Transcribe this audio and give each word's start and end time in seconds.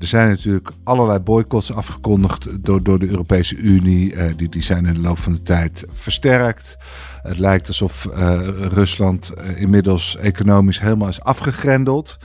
Er 0.00 0.06
zijn 0.06 0.28
natuurlijk 0.28 0.70
allerlei 0.84 1.18
boycotts 1.18 1.72
afgekondigd 1.72 2.64
door, 2.64 2.82
door 2.82 2.98
de 2.98 3.08
Europese 3.08 3.56
Unie. 3.56 4.14
Eh, 4.14 4.36
die, 4.36 4.48
die 4.48 4.62
zijn 4.62 4.86
in 4.86 4.94
de 4.94 5.00
loop 5.00 5.18
van 5.18 5.32
de 5.32 5.42
tijd 5.42 5.84
versterkt. 5.92 6.76
Het 7.22 7.38
lijkt 7.38 7.68
alsof 7.68 8.06
eh, 8.06 8.48
Rusland 8.68 9.30
eh, 9.30 9.60
inmiddels 9.60 10.16
economisch 10.16 10.80
helemaal 10.80 11.08
is 11.08 11.20
afgegrendeld. 11.20 12.16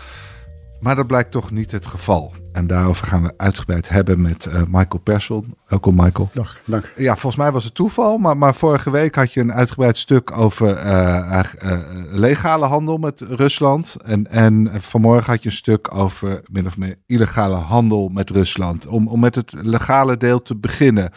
Maar 0.80 0.96
dat 0.96 1.08
blijkt 1.08 1.32
toch 1.32 1.52
niet 1.52 1.72
het 1.72 1.86
geval. 1.86 2.34
En 2.56 2.68
daarover 2.68 3.08
gaan 3.08 3.24
we 3.24 3.34
uitgebreid 3.38 3.90
hebben 3.90 4.22
met 4.22 4.46
uh, 4.46 4.62
Michael 4.68 5.02
Persson. 5.04 5.56
Welkom 5.68 5.96
Michael. 5.96 6.30
Dag, 6.34 6.60
dank. 6.66 6.92
Ja, 6.96 7.12
volgens 7.12 7.36
mij 7.36 7.52
was 7.52 7.64
het 7.64 7.76
toeval, 7.76 8.18
maar, 8.18 8.38
maar 8.38 8.56
vorige 8.56 8.92
week 8.92 9.16
had 9.16 9.34
je 9.34 9.40
een 9.40 9.54
uitgebreid 9.54 9.98
stuk 9.98 10.38
over 10.38 10.86
uh, 10.86 11.40
uh, 11.64 11.78
legale 12.12 12.66
handel 12.66 12.98
met 12.98 13.22
Rusland. 13.22 13.96
En, 14.04 14.32
en 14.32 14.72
vanmorgen 14.82 15.32
had 15.32 15.44
je 15.44 15.50
een 15.50 15.56
stuk 15.56 15.96
over 15.96 16.42
min 16.52 16.66
of 16.66 16.78
meer 16.78 16.96
illegale 17.06 17.56
handel 17.56 18.10
met 18.10 18.30
Rusland. 18.30 18.88
Om, 18.88 19.08
om 19.08 19.20
met 19.20 19.36
het 19.36 19.54
legale 19.62 20.18
deel 20.18 20.42
te 20.42 20.56
beginnen. 20.56 21.12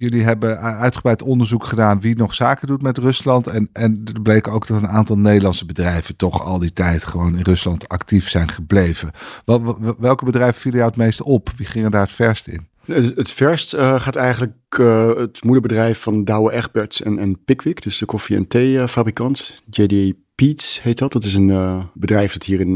Jullie 0.00 0.22
hebben 0.22 0.58
uitgebreid 0.60 1.22
onderzoek 1.22 1.64
gedaan 1.64 2.00
wie 2.00 2.16
nog 2.16 2.34
zaken 2.34 2.66
doet 2.66 2.82
met 2.82 2.98
Rusland. 2.98 3.46
En, 3.46 3.68
en 3.72 4.00
er 4.14 4.22
bleek 4.22 4.48
ook 4.48 4.66
dat 4.66 4.82
een 4.82 4.88
aantal 4.88 5.18
Nederlandse 5.18 5.64
bedrijven 5.64 6.16
toch 6.16 6.44
al 6.44 6.58
die 6.58 6.72
tijd 6.72 7.04
gewoon 7.04 7.36
in 7.36 7.42
Rusland 7.42 7.88
actief 7.88 8.28
zijn 8.28 8.48
gebleven. 8.48 9.10
Wel, 9.44 9.78
welke 9.98 10.24
bedrijven 10.24 10.60
vielen 10.60 10.78
jou 10.78 10.90
het 10.90 11.00
meest 11.00 11.22
op? 11.22 11.50
Wie 11.56 11.66
gingen 11.66 11.90
daar 11.90 12.00
het 12.00 12.10
verst 12.10 12.46
in? 12.46 12.68
Het 13.14 13.30
verst 13.30 13.74
uh, 13.74 14.00
gaat 14.00 14.16
eigenlijk 14.16 14.78
uh, 14.80 15.16
het 15.16 15.44
moederbedrijf 15.44 16.00
van 16.00 16.24
Douwe 16.24 16.52
Egberts 16.52 17.02
en, 17.02 17.18
en 17.18 17.44
Pickwick, 17.44 17.82
dus 17.82 17.98
de 17.98 18.06
koffie- 18.06 18.36
en 18.36 18.48
theefabrikant. 18.48 19.62
JD 19.70 20.14
Peets 20.34 20.82
heet 20.82 20.98
dat. 20.98 21.12
Dat 21.12 21.24
is 21.24 21.34
een 21.34 21.48
uh, 21.48 21.84
bedrijf 21.94 22.32
dat 22.32 22.42
hier 22.42 22.60
in 22.60 22.74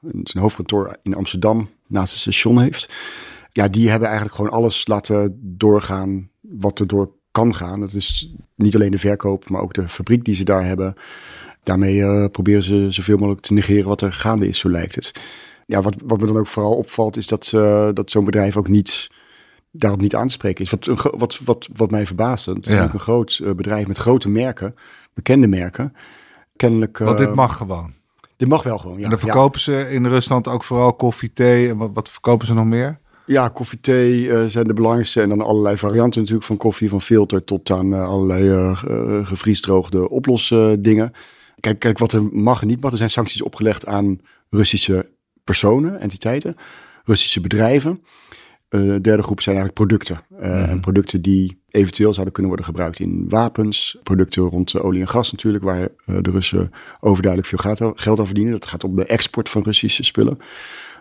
zijn 0.00 0.42
hoofdkantoor 0.42 0.96
in 1.02 1.14
Amsterdam 1.14 1.70
naast 1.86 2.12
het 2.12 2.20
station 2.20 2.60
heeft. 2.60 2.92
Ja, 3.52 3.68
die 3.68 3.90
hebben 3.90 4.08
eigenlijk 4.08 4.36
gewoon 4.36 4.52
alles 4.52 4.86
laten 4.86 5.38
doorgaan 5.42 6.28
wat 6.50 6.78
er 6.78 6.86
door 6.86 7.10
kan 7.30 7.54
gaan. 7.54 7.80
Dat 7.80 7.92
is 7.92 8.34
niet 8.54 8.74
alleen 8.74 8.90
de 8.90 8.98
verkoop, 8.98 9.48
maar 9.48 9.62
ook 9.62 9.74
de 9.74 9.88
fabriek 9.88 10.24
die 10.24 10.34
ze 10.34 10.44
daar 10.44 10.64
hebben. 10.64 10.94
Daarmee 11.62 11.96
uh, 11.96 12.24
proberen 12.32 12.62
ze 12.62 12.86
zoveel 12.90 13.16
mogelijk 13.16 13.42
te 13.42 13.52
negeren 13.52 13.88
wat 13.88 14.00
er 14.00 14.12
gaande 14.12 14.48
is, 14.48 14.58
zo 14.58 14.70
lijkt 14.70 14.94
het. 14.94 15.12
Ja, 15.66 15.82
wat, 15.82 15.94
wat 16.04 16.20
me 16.20 16.26
dan 16.26 16.36
ook 16.36 16.46
vooral 16.46 16.76
opvalt, 16.76 17.16
is 17.16 17.26
dat, 17.26 17.52
uh, 17.54 17.88
dat 17.94 18.10
zo'n 18.10 18.24
bedrijf 18.24 18.56
ook 18.56 18.68
niet 18.68 19.08
daarop 19.70 20.00
niet 20.00 20.14
aanspreken 20.14 20.64
is. 20.64 20.70
Wat, 20.70 21.12
wat, 21.16 21.38
wat, 21.44 21.68
wat 21.72 21.90
mij 21.90 22.06
verbaast. 22.06 22.46
Het 22.46 22.66
is 22.66 22.74
ja. 22.74 22.92
een 22.92 23.00
groot 23.00 23.40
uh, 23.42 23.52
bedrijf 23.52 23.86
met 23.86 23.98
grote 23.98 24.28
merken, 24.28 24.74
bekende 25.14 25.46
merken. 25.46 25.94
Kennelijk. 26.56 26.98
Want 26.98 27.18
dit 27.18 27.34
mag 27.34 27.56
gewoon. 27.56 27.92
Dit 28.36 28.48
mag 28.48 28.62
wel 28.62 28.78
gewoon. 28.78 28.98
Ja. 28.98 29.04
En 29.04 29.10
dan 29.10 29.18
verkopen 29.18 29.60
ja. 29.64 29.64
ze 29.64 29.90
in 29.90 30.06
Rusland 30.06 30.48
ook 30.48 30.64
vooral 30.64 30.94
koffie, 30.94 31.32
thee. 31.32 31.68
En 31.68 31.76
wat, 31.76 31.90
wat 31.92 32.08
verkopen 32.08 32.46
ze 32.46 32.54
nog 32.54 32.64
meer? 32.64 32.98
Ja, 33.28 33.48
koffie, 33.48 33.80
thee 33.80 34.22
uh, 34.22 34.44
zijn 34.44 34.66
de 34.66 34.72
belangrijkste. 34.72 35.20
En 35.20 35.28
dan 35.28 35.40
allerlei 35.40 35.76
varianten 35.76 36.20
natuurlijk 36.20 36.46
van 36.46 36.56
koffie, 36.56 36.88
van 36.88 37.00
filter 37.00 37.44
tot 37.44 37.70
aan 37.70 37.92
uh, 37.92 38.06
allerlei 38.06 38.50
uh, 38.50 39.26
gevriesdroogde 39.26 40.08
oplosdingen. 40.08 41.12
Kijk, 41.60 41.78
kijk, 41.78 41.98
wat 41.98 42.12
er 42.12 42.22
mag 42.32 42.60
en 42.60 42.66
niet 42.66 42.80
mag. 42.80 42.90
Er 42.90 42.96
zijn 42.96 43.10
sancties 43.10 43.42
opgelegd 43.42 43.86
aan 43.86 44.20
Russische 44.50 45.10
personen, 45.44 46.00
entiteiten, 46.00 46.56
Russische 47.04 47.40
bedrijven. 47.40 48.02
de 48.68 49.00
derde 49.00 49.22
groep 49.22 49.40
zijn 49.40 49.56
eigenlijk 49.56 49.88
producten. 49.88 50.20
Mm-hmm. 50.28 50.68
En 50.68 50.80
producten 50.80 51.22
die 51.22 51.62
eventueel 51.68 52.12
zouden 52.12 52.32
kunnen 52.32 52.52
worden 52.52 52.72
gebruikt 52.72 52.98
in 52.98 53.24
wapens. 53.28 53.98
Producten 54.02 54.42
rond 54.42 54.80
olie 54.80 55.00
en 55.00 55.08
gas 55.08 55.32
natuurlijk, 55.32 55.64
waar 55.64 55.88
de 56.04 56.30
Russen 56.30 56.70
overduidelijk 57.00 57.54
veel 57.54 57.92
geld 57.94 58.18
aan 58.18 58.26
verdienen. 58.26 58.52
Dat 58.52 58.66
gaat 58.66 58.84
om 58.84 58.96
de 58.96 59.04
export 59.04 59.48
van 59.48 59.62
Russische 59.62 60.04
spullen. 60.04 60.38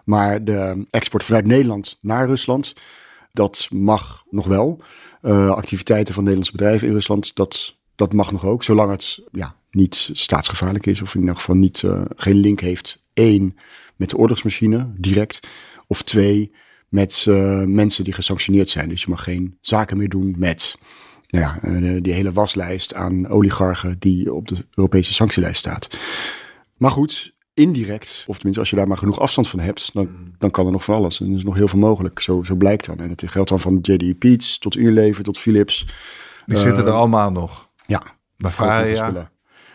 Maar 0.08 0.44
de 0.44 0.86
export 0.90 1.24
vanuit 1.24 1.48
Nederland 1.48 1.98
naar 2.02 2.28
Rusland, 2.28 2.74
dat 3.32 3.68
mag 3.72 4.24
nog 4.30 4.46
wel. 4.46 4.82
Uh, 5.22 5.50
activiteiten 5.50 6.14
van 6.14 6.24
Nederlandse 6.24 6.58
bedrijven 6.58 6.88
in 6.88 6.94
Rusland, 6.94 7.36
dat, 7.36 7.76
dat 7.96 8.14
mag 8.14 8.32
nog 8.32 8.46
ook. 8.46 8.64
Zolang 8.64 8.92
het 8.92 9.22
ja, 9.32 9.56
niet 9.72 10.10
staatsgevaarlijk 10.14 10.86
is 10.86 11.02
of 11.02 11.16
in 11.16 11.20
ieder 11.20 11.36
geval 11.36 11.56
niet, 11.56 11.82
uh, 11.82 12.02
geen 12.16 12.36
link 12.36 12.60
heeft. 12.60 13.04
één, 13.14 13.58
met 13.96 14.10
de 14.10 14.18
oorlogsmachine 14.18 14.92
direct. 14.98 15.48
Of 15.88 16.02
twee, 16.02 16.52
met 16.90 17.26
uh, 17.28 17.64
mensen 17.64 18.04
die 18.04 18.14
gesanctioneerd 18.14 18.70
zijn. 18.70 18.90
Dus 18.90 19.02
je 19.02 19.10
mag 19.10 19.24
geen 19.24 19.58
zaken 19.62 19.98
meer 19.98 20.10
doen 20.10 20.36
met 20.38 20.78
nou 21.28 21.46
ja, 21.46 21.80
die 22.00 22.14
hele 22.14 22.32
waslijst 22.32 22.94
aan 22.94 23.28
oligarchen 23.28 24.00
die 24.00 24.34
op 24.34 24.48
de 24.48 24.66
Europese 24.76 25.14
sanctielijst 25.14 25.60
staat. 25.60 25.90
Maar 26.78 26.92
goed, 26.92 27.36
indirect, 27.58 28.24
of 28.28 28.36
tenminste 28.36 28.60
als 28.60 28.70
je 28.70 28.76
daar 28.76 28.88
maar 28.88 28.98
genoeg 28.98 29.20
afstand 29.20 29.48
van 29.48 29.60
hebt, 29.60 29.94
dan, 29.94 30.10
dan 30.38 30.52
kan 30.52 30.66
er 30.66 30.72
nog 30.72 30.84
van 30.84 30.96
alles. 30.96 31.22
En 31.22 31.30
er 31.30 31.36
is 31.36 31.44
nog 31.44 31.56
heel 31.56 31.68
veel 31.68 31.80
mogelijk, 31.80 32.20
zo, 32.20 32.44
zo 32.44 32.56
blijkt 32.56 32.86
dan. 32.86 33.00
En 33.00 33.10
het 33.10 33.24
geldt 33.26 33.50
dan 33.50 33.60
van 33.60 33.80
JD 33.82 34.18
Peets 34.18 34.58
tot 34.58 34.76
Unilever 34.76 35.24
tot 35.24 35.38
Philips. 35.38 35.86
Die 36.46 36.56
uh, 36.56 36.62
zitten 36.62 36.86
er 36.86 36.92
allemaal 36.92 37.32
nog? 37.32 37.70
Ja. 37.86 38.04
Bavaria? 38.38 39.32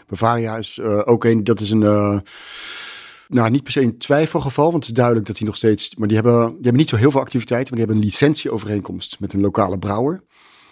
Bavaria 0.07 0.57
is 0.57 0.79
uh, 0.79 1.01
ook 1.05 1.25
een, 1.25 1.45
dat 1.45 1.61
is 1.61 1.71
een... 1.71 1.81
Uh, 1.81 2.19
nou, 3.29 3.51
niet 3.51 3.63
per 3.63 3.73
se 3.73 3.81
een 3.81 3.99
twijfelgeval, 3.99 4.71
want 4.71 4.75
het 4.77 4.87
is 4.87 4.93
duidelijk 4.93 5.27
dat 5.27 5.37
die 5.37 5.47
nog 5.47 5.57
steeds... 5.57 5.97
Maar 5.97 6.09
die 6.09 6.17
hebben, 6.17 6.47
die 6.47 6.55
hebben 6.55 6.77
niet 6.77 6.89
zo 6.89 6.97
heel 6.97 7.11
veel 7.11 7.21
activiteiten, 7.21 7.75
maar 7.75 7.79
die 7.79 7.89
hebben 7.89 7.97
een 7.97 8.11
licentieovereenkomst 8.11 9.21
met 9.21 9.33
een 9.33 9.41
lokale 9.41 9.79
brouwer. 9.79 10.25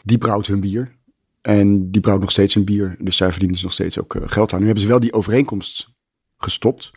Die 0.02 0.18
brouwt 0.18 0.46
hun 0.46 0.60
bier. 0.60 0.98
En 1.40 1.90
die 1.90 2.00
brouwt 2.00 2.20
nog 2.20 2.30
steeds 2.30 2.54
een 2.54 2.64
bier. 2.64 2.96
Dus 2.98 3.16
daar 3.16 3.30
verdienen 3.30 3.58
ze 3.58 3.64
nog 3.64 3.72
steeds 3.72 3.98
ook 4.00 4.16
geld 4.24 4.52
aan. 4.52 4.58
Nu 4.58 4.64
hebben 4.64 4.82
ze 4.82 4.88
wel 4.88 5.00
die 5.00 5.12
overeenkomst 5.12 5.88
gestopt. 6.42 6.90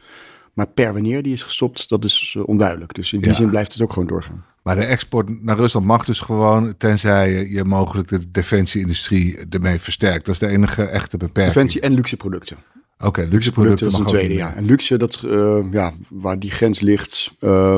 Maar 0.54 0.68
per 0.68 0.94
wanneer 0.94 1.24
die 1.24 1.34
is 1.34 1.44
gestopt, 1.44 1.90
dat 1.90 2.04
is 2.04 2.36
uh, 2.38 2.48
onduidelijk. 2.48 2.94
Dus 2.94 3.14
in 3.14 3.20
die 3.20 3.30
ja. 3.30 3.36
zin 3.36 3.50
blijft 3.50 3.74
het 3.74 3.82
ook 3.82 3.94
gewoon 3.94 4.08
doorgaan. 4.08 4.46
Maar 4.64 4.76
de 4.76 4.84
export 4.84 5.44
naar 5.44 5.58
Rusland 5.58 5.86
mag 5.86 6.06
dus 6.06 6.22
gewoon, 6.22 6.78
tenzij 6.78 7.48
je, 7.50 7.64
mogelijk 7.64 8.08
de 8.08 8.32
defensieindustrie 8.32 9.38
ermee 9.50 9.80
versterkt. 9.80 10.26
Dat 10.26 10.34
is 10.34 10.40
de 10.40 10.48
enige 10.48 10.84
echte 10.84 11.18
beperking. 11.18 11.54
Defensie 11.54 11.82
en 11.82 11.94
luxe 11.94 12.18
producten. 12.18 12.58
Oké, 12.98 13.08
okay, 13.08 13.26
luxe, 13.26 13.52
producten, 13.52 13.86
dat 13.86 13.94
is 13.94 14.00
een 14.00 14.06
tweede, 14.06 14.34
ja. 14.34 14.56
En 14.56 14.66
luxe, 14.66 14.98
dat, 14.98 15.24
uh, 15.26 15.66
ja, 15.72 15.94
waar 16.10 16.40
die 16.40 16.52
grens 16.52 16.80
ligt, 16.80 17.36
uh, 17.40 17.78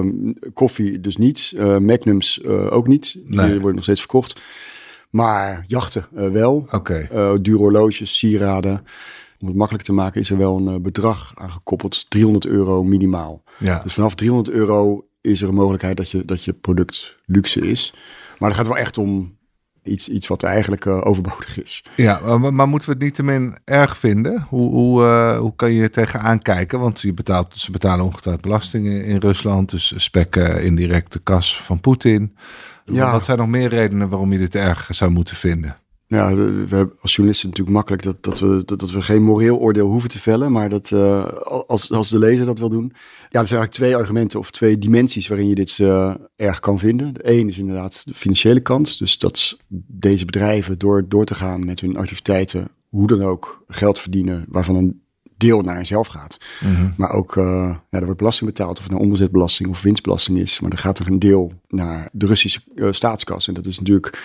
koffie 0.53 1.01
dus 1.01 1.17
niet, 1.17 1.53
uh, 1.55 1.77
magnums 1.77 2.43
ook 2.45 2.87
niet. 2.87 3.13
Die 3.13 3.23
nee. 3.27 3.53
worden 3.53 3.75
nog 3.75 3.83
steeds 3.83 3.99
verkocht. 3.99 4.41
Maar 5.09 5.63
jachten 5.67 6.07
wel. 6.11 6.55
Oké. 6.71 6.75
Okay. 6.75 7.41
dure 7.41 7.57
horloges, 7.57 8.17
sieraden 8.17 8.83
om 9.45 9.51
het 9.51 9.59
makkelijk 9.59 9.85
te 9.85 9.93
maken, 9.93 10.21
is 10.21 10.29
er 10.29 10.37
wel 10.37 10.57
een 10.57 10.73
uh, 10.73 10.79
bedrag 10.79 11.31
aangekoppeld. 11.35 12.09
300 12.09 12.45
euro 12.45 12.83
minimaal. 12.83 13.43
Ja. 13.57 13.79
Dus 13.83 13.93
vanaf 13.93 14.15
300 14.15 14.55
euro 14.55 15.07
is 15.21 15.41
er 15.41 15.47
een 15.47 15.55
mogelijkheid 15.55 15.97
dat 15.97 16.11
je, 16.11 16.25
dat 16.25 16.43
je 16.43 16.53
product 16.53 17.17
luxe 17.25 17.67
is. 17.67 17.93
Maar 18.39 18.49
het 18.49 18.57
gaat 18.57 18.67
wel 18.67 18.77
echt 18.77 18.97
om 18.97 19.37
iets, 19.83 20.09
iets 20.09 20.27
wat 20.27 20.43
eigenlijk 20.43 20.85
uh, 20.85 21.05
overbodig 21.05 21.61
is. 21.61 21.85
Ja, 21.95 22.37
maar, 22.37 22.53
maar, 22.53 22.67
moeten 22.67 22.89
we 22.89 22.95
het 22.95 23.03
niet 23.03 23.13
te 23.13 23.23
min 23.23 23.57
erg 23.63 23.97
vinden? 23.97 24.45
Hoe, 24.49 24.71
hoe, 24.71 25.01
uh, 25.01 25.37
hoe 25.37 25.55
kan 25.55 25.71
je 25.71 25.89
tegenaan 25.89 26.39
kijken? 26.39 26.79
Want 26.79 27.01
je 27.01 27.13
betaalt, 27.13 27.57
ze 27.57 27.71
betalen 27.71 28.05
ongetwijfeld 28.05 28.43
belastingen 28.43 29.05
in 29.05 29.17
Rusland. 29.17 29.69
Dus 29.69 29.93
spekken 29.95 30.63
indirect 30.63 31.13
de 31.13 31.19
kas 31.19 31.61
van 31.61 31.79
Poetin. 31.79 32.35
Ja. 32.85 33.11
Wat 33.11 33.25
zijn 33.25 33.37
nog 33.37 33.47
meer 33.47 33.69
redenen 33.69 34.09
waarom 34.09 34.31
je 34.31 34.39
dit 34.39 34.55
erg 34.55 34.87
zou 34.91 35.11
moeten 35.11 35.35
vinden? 35.35 35.77
Ja, 36.07 36.35
we 36.35 36.75
hebben 36.75 36.95
als 37.01 37.15
journalisten 37.15 37.49
natuurlijk 37.49 37.75
makkelijk 37.75 38.03
dat, 38.03 38.23
dat, 38.23 38.39
we, 38.39 38.61
dat, 38.65 38.79
dat 38.79 38.91
we 38.91 39.01
geen 39.01 39.23
moreel 39.23 39.57
oordeel 39.57 39.87
hoeven 39.87 40.09
te 40.09 40.19
vellen, 40.19 40.51
maar 40.51 40.69
dat 40.69 40.91
uh, 40.91 41.25
als, 41.67 41.91
als 41.91 42.09
de 42.09 42.19
lezer 42.19 42.45
dat 42.45 42.59
wil 42.59 42.69
doen. 42.69 42.91
Ja, 43.29 43.41
er 43.41 43.47
zijn 43.47 43.59
eigenlijk 43.59 43.71
twee 43.71 43.95
argumenten 43.95 44.39
of 44.39 44.51
twee 44.51 44.77
dimensies 44.77 45.27
waarin 45.27 45.47
je 45.47 45.55
dit 45.55 45.77
uh, 45.77 46.13
erg 46.35 46.59
kan 46.59 46.79
vinden. 46.79 47.13
De 47.13 47.31
een 47.31 47.47
is 47.47 47.57
inderdaad 47.57 48.01
de 48.05 48.13
financiële 48.13 48.59
kant, 48.59 48.99
dus 48.99 49.17
dat 49.17 49.57
deze 49.87 50.25
bedrijven 50.25 50.77
door, 50.77 51.05
door 51.07 51.25
te 51.25 51.35
gaan 51.35 51.65
met 51.65 51.79
hun 51.79 51.97
activiteiten, 51.97 52.67
hoe 52.89 53.07
dan 53.07 53.21
ook, 53.23 53.63
geld 53.67 53.99
verdienen, 53.99 54.45
waarvan 54.49 54.75
een 54.75 55.01
deel 55.37 55.61
naar 55.61 55.77
jezelf 55.77 56.07
gaat. 56.07 56.37
Mhm. 56.61 56.89
Maar 56.97 57.11
ook, 57.11 57.35
uh, 57.35 57.45
ja, 57.89 57.97
er 57.97 58.03
wordt 58.03 58.17
belasting 58.17 58.49
betaald, 58.49 58.77
of 58.77 58.83
het 58.83 58.91
nou 58.91 59.03
omzetbelasting 59.03 59.69
of 59.69 59.81
winstbelasting 59.81 60.37
is. 60.39 60.59
Maar 60.59 60.71
er 60.71 60.77
gaat 60.77 60.99
er 60.99 61.07
een 61.07 61.19
deel 61.19 61.53
naar 61.67 62.09
de 62.11 62.25
Russische 62.25 62.61
staatskas. 62.89 63.47
En 63.47 63.53
dat 63.53 63.65
is 63.65 63.77
natuurlijk 63.77 64.19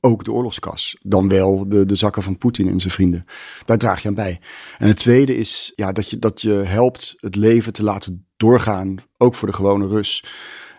ook 0.00 0.24
de 0.24 0.32
oorlogskas. 0.32 0.96
Dan 1.02 1.28
wel 1.28 1.68
de, 1.68 1.86
de 1.86 1.94
zakken 1.94 2.22
van 2.22 2.38
Poetin 2.38 2.68
en 2.68 2.80
zijn 2.80 2.92
vrienden. 2.92 3.24
Daar 3.64 3.78
draag 3.78 4.02
je 4.02 4.08
aan 4.08 4.14
bij. 4.14 4.40
En 4.78 4.88
het 4.88 4.96
tweede 4.96 5.36
is 5.36 5.72
ja, 5.74 5.92
dat, 5.92 6.10
je, 6.10 6.18
dat 6.18 6.40
je 6.40 6.52
helpt 6.52 7.14
het 7.16 7.36
leven 7.36 7.72
te 7.72 7.82
laten 7.82 8.26
doorgaan, 8.36 8.96
ook 9.16 9.34
voor 9.34 9.48
de 9.48 9.54
gewone 9.54 9.86
Rus. 9.86 10.24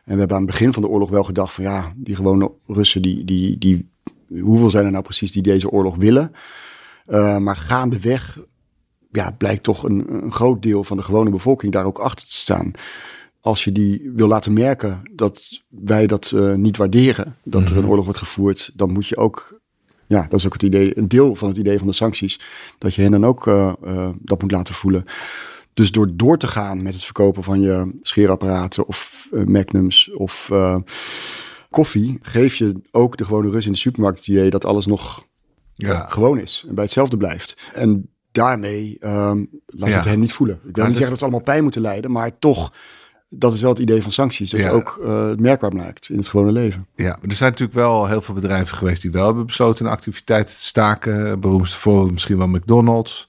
En 0.05 0.13
we 0.13 0.19
hebben 0.19 0.37
aan 0.37 0.43
het 0.43 0.51
begin 0.51 0.73
van 0.73 0.81
de 0.81 0.89
oorlog 0.89 1.09
wel 1.09 1.23
gedacht 1.23 1.53
van 1.53 1.63
ja, 1.63 1.93
die 1.95 2.15
gewone 2.15 2.51
Russen, 2.67 3.01
die, 3.01 3.25
die, 3.25 3.57
die, 3.57 3.89
hoeveel 4.41 4.69
zijn 4.69 4.85
er 4.85 4.91
nou 4.91 5.03
precies 5.03 5.31
die 5.31 5.41
deze 5.41 5.69
oorlog 5.69 5.95
willen? 5.95 6.31
Uh, 7.07 7.37
maar 7.37 7.55
gaandeweg 7.55 8.37
ja, 9.11 9.31
blijkt 9.31 9.63
toch 9.63 9.83
een, 9.83 10.13
een 10.23 10.31
groot 10.31 10.61
deel 10.61 10.83
van 10.83 10.97
de 10.97 11.03
gewone 11.03 11.29
bevolking 11.29 11.71
daar 11.71 11.85
ook 11.85 11.99
achter 11.99 12.27
te 12.27 12.35
staan 12.35 12.71
als 13.41 13.63
je 13.63 13.71
die 13.71 14.11
wil 14.15 14.27
laten 14.27 14.53
merken 14.53 15.01
dat 15.15 15.61
wij 15.69 16.07
dat 16.07 16.31
uh, 16.35 16.53
niet 16.55 16.77
waarderen, 16.77 17.35
dat 17.43 17.69
er 17.69 17.71
een 17.75 17.77
Mhm. 17.81 17.87
oorlog 17.89 18.03
wordt 18.05 18.19
gevoerd, 18.19 18.71
dan 18.75 18.91
moet 18.91 19.07
je 19.07 19.17
ook, 19.17 19.59
ja, 20.07 20.21
dat 20.21 20.39
is 20.39 20.45
ook 20.45 20.53
het 20.53 20.63
idee, 20.63 20.97
een 20.97 21.07
deel 21.07 21.35
van 21.35 21.47
het 21.47 21.57
idee 21.57 21.77
van 21.77 21.87
de 21.87 21.93
sancties, 21.93 22.39
dat 22.77 22.95
je 22.95 23.01
hen 23.01 23.11
dan 23.11 23.25
ook 23.25 23.47
uh, 23.47 23.73
uh, 23.83 24.09
dat 24.21 24.41
moet 24.41 24.51
laten 24.51 24.73
voelen. 24.73 25.03
Dus 25.73 25.91
door 25.91 26.09
door 26.15 26.37
te 26.37 26.47
gaan 26.47 26.81
met 26.83 26.93
het 26.93 27.03
verkopen 27.03 27.43
van 27.43 27.61
je 27.61 27.99
scheerapparaten 28.01 28.87
of 28.87 29.27
magnums 29.45 30.11
of 30.13 30.51
koffie, 31.69 32.19
geef 32.21 32.55
je 32.55 32.81
ook 32.91 33.17
de 33.17 33.25
gewone 33.25 33.49
Rus 33.49 33.65
in 33.65 33.71
de 33.71 33.77
supermarkt 33.77 34.17
het 34.17 34.27
idee 34.27 34.49
dat 34.49 34.65
alles 34.65 34.85
nog 34.85 35.25
Ja. 35.73 36.05
gewoon 36.09 36.39
is 36.39 36.65
en 36.67 36.75
bij 36.75 36.83
hetzelfde 36.83 37.17
blijft. 37.17 37.69
En 37.73 38.09
daarmee 38.31 38.97
um, 38.99 39.49
laat 39.65 39.89
Ja. 39.89 39.95
het 39.95 40.05
hen 40.05 40.19
niet 40.19 40.33
voelen. 40.33 40.55
Ik 40.55 40.61
wil 40.61 40.69
niet 40.71 40.75
dat 40.75 40.91
zeggen 40.91 41.09
dat 41.09 41.17
ze 41.17 41.23
allemaal 41.23 41.43
pijn 41.43 41.63
moeten 41.63 41.81
lijden, 41.81 42.11
maar 42.11 42.39
toch, 42.39 42.73
dat 43.29 43.53
is 43.53 43.61
wel 43.61 43.69
het 43.69 43.79
idee 43.79 44.01
van 44.01 44.11
sancties. 44.11 44.49
Dat 44.49 44.59
Ja. 44.59 44.65
je 44.65 44.71
ook 44.71 44.99
uh, 45.03 45.27
het 45.27 45.39
merkbaar 45.39 45.73
maakt 45.73 46.09
in 46.09 46.17
het 46.17 46.27
gewone 46.27 46.51
leven. 46.51 46.87
Ja, 46.95 47.09
maar 47.21 47.29
er 47.29 47.35
zijn 47.35 47.49
natuurlijk 47.51 47.79
wel 47.79 48.07
heel 48.07 48.21
veel 48.21 48.33
bedrijven 48.33 48.77
geweest 48.77 49.01
die 49.01 49.11
wel 49.11 49.25
hebben 49.25 49.45
besloten 49.45 49.85
hun 49.85 49.93
activiteiten 49.93 50.55
te 50.55 50.65
staken. 50.65 51.39
Beroemdste 51.39 51.77
voorbeeld 51.77 52.11
misschien 52.11 52.37
wel 52.37 52.47
McDonald's. 52.47 53.27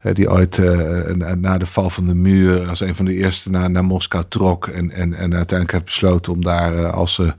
eh, 0.00 0.14
Die 0.14 0.30
ooit 0.30 0.58
uh, 0.58 1.06
na 1.34 1.58
de 1.58 1.66
val 1.66 1.90
van 1.90 2.06
de 2.06 2.14
muur 2.14 2.68
als 2.68 2.80
een 2.80 2.94
van 2.94 3.04
de 3.04 3.14
eerste 3.14 3.50
naar, 3.50 3.70
naar 3.70 3.84
Moskou 3.84 4.24
trok. 4.28 4.66
En, 4.66 4.90
en, 4.90 5.14
en 5.14 5.34
uiteindelijk 5.34 5.72
heeft 5.72 5.84
besloten 5.84 6.32
om 6.32 6.44
daar 6.44 6.74
uh, 6.74 6.92
als 6.92 7.18
uh, 7.18 7.30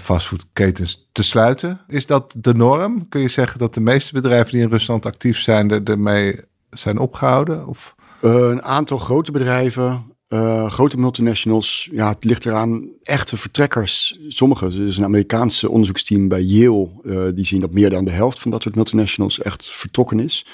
fastfoodketens 0.00 1.08
te 1.12 1.22
sluiten. 1.22 1.80
Is 1.88 2.06
dat 2.06 2.34
de 2.36 2.54
norm? 2.54 3.08
Kun 3.08 3.20
je 3.20 3.28
zeggen 3.28 3.58
dat 3.58 3.74
de 3.74 3.80
meeste 3.80 4.12
bedrijven 4.12 4.52
die 4.52 4.62
in 4.62 4.68
Rusland 4.70 5.06
actief 5.06 5.38
zijn, 5.38 5.70
er, 5.70 5.80
ermee 5.84 6.40
zijn 6.70 6.98
opgehouden? 6.98 7.66
Of? 7.66 7.94
Uh, 8.22 8.32
een 8.32 8.62
aantal 8.62 8.98
grote 8.98 9.32
bedrijven, 9.32 10.04
uh, 10.28 10.70
grote 10.70 10.98
multinationals, 10.98 11.88
ja, 11.92 12.08
het 12.08 12.24
ligt 12.24 12.46
eraan 12.46 12.88
echte 13.02 13.36
vertrekkers. 13.36 14.18
Sommige, 14.28 14.66
er 14.66 14.86
is 14.86 14.96
een 14.96 15.04
Amerikaanse 15.04 15.70
onderzoeksteam 15.70 16.28
bij 16.28 16.42
Yale, 16.42 16.88
uh, 17.04 17.22
die 17.34 17.46
zien 17.46 17.60
dat 17.60 17.72
meer 17.72 17.90
dan 17.90 18.04
de 18.04 18.10
helft 18.10 18.38
van 18.38 18.50
dat 18.50 18.62
soort 18.62 18.74
multinationals 18.74 19.40
echt 19.40 19.70
vertrokken 19.70 20.20
is. 20.20 20.46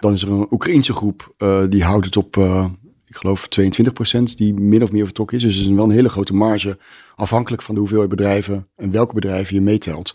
Dan 0.00 0.12
is 0.12 0.22
er 0.22 0.30
een 0.30 0.46
Oekraïense 0.50 0.92
groep, 0.92 1.34
uh, 1.38 1.62
die 1.68 1.84
houdt 1.84 2.04
het 2.04 2.16
op, 2.16 2.36
ik 3.06 3.16
geloof 3.16 3.48
22 3.48 3.92
procent, 3.92 4.36
die 4.36 4.54
min 4.54 4.82
of 4.82 4.92
meer 4.92 5.04
vertrokken 5.04 5.36
is. 5.36 5.42
Dus 5.42 5.56
er 5.56 5.62
is 5.62 5.68
wel 5.68 5.84
een 5.84 5.90
hele 5.90 6.08
grote 6.08 6.34
marge, 6.34 6.78
afhankelijk 7.16 7.62
van 7.62 7.74
de 7.74 7.80
hoeveelheid 7.80 8.10
bedrijven 8.10 8.68
en 8.76 8.90
welke 8.90 9.14
bedrijven 9.14 9.54
je 9.54 9.60
meetelt. 9.60 10.14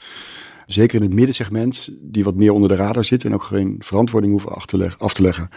Zeker 0.66 0.96
in 0.96 1.06
het 1.06 1.14
middensegment, 1.14 1.90
die 2.02 2.24
wat 2.24 2.36
meer 2.36 2.54
onder 2.54 2.70
de 2.70 2.76
radar 2.76 3.06
zit 3.06 3.26
en 3.26 3.34
ook 3.34 3.44
geen 3.44 3.76
verantwoording 3.80 4.32
hoeven 4.32 4.52
af 4.52 4.66
te 4.66 5.22
leggen 5.22 5.50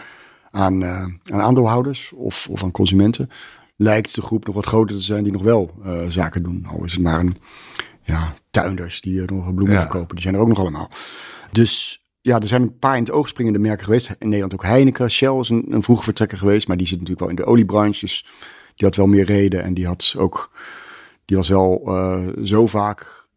aan, 0.51 0.81
uh, 0.81 1.05
aan 1.23 1.41
aandeelhouders 1.41 2.11
of, 2.15 2.47
of 2.49 2.63
aan 2.63 2.71
consumenten, 2.71 3.29
lijkt 3.75 4.15
de 4.15 4.21
groep 4.21 4.45
nog 4.45 4.55
wat 4.55 4.65
groter 4.65 4.95
te 4.95 5.01
zijn 5.01 5.23
die 5.23 5.31
nog 5.31 5.41
wel 5.41 5.73
uh, 5.85 6.07
zaken 6.07 6.43
doen. 6.43 6.65
Al 6.67 6.83
is 6.83 6.91
het 6.91 7.01
maar 7.01 7.19
een 7.19 7.37
ja, 8.01 8.33
tuinders 8.51 9.01
die 9.01 9.13
uh, 9.13 9.25
nog 9.25 9.53
bloemen 9.53 9.75
ja. 9.75 9.81
verkopen, 9.81 10.15
die 10.15 10.23
zijn 10.23 10.35
er 10.35 10.41
ook 10.41 10.47
nog 10.47 10.59
allemaal. 10.59 10.89
Dus 11.51 12.01
ja, 12.21 12.39
er 12.39 12.47
zijn 12.47 12.61
een 12.61 12.79
paar 12.79 12.95
in 12.95 13.03
het 13.03 13.11
oog 13.11 13.27
springende 13.27 13.59
merken 13.59 13.85
geweest. 13.85 14.09
In 14.19 14.27
Nederland 14.27 14.53
ook 14.53 14.63
Heineken, 14.63 15.11
Shell 15.11 15.39
is 15.39 15.49
een, 15.49 15.65
een 15.69 15.83
vroege 15.83 16.03
vertrekker 16.03 16.37
geweest, 16.37 16.67
maar 16.67 16.77
die 16.77 16.87
zit 16.87 16.99
natuurlijk 16.99 17.27
wel 17.27 17.37
in 17.37 17.43
de 17.43 17.51
oliebranche, 17.51 17.99
dus 17.99 18.25
die 18.75 18.87
had 18.87 18.95
wel 18.95 19.07
meer 19.07 19.25
reden 19.25 19.63
en 19.63 19.73
die 19.73 19.85
had 19.85 20.15
ook, 20.17 20.51
die 21.25 21.37
was 21.37 21.47
wel 21.47 21.81
uh, 21.85 22.27
zo 22.43 22.67
vaak 22.67 23.27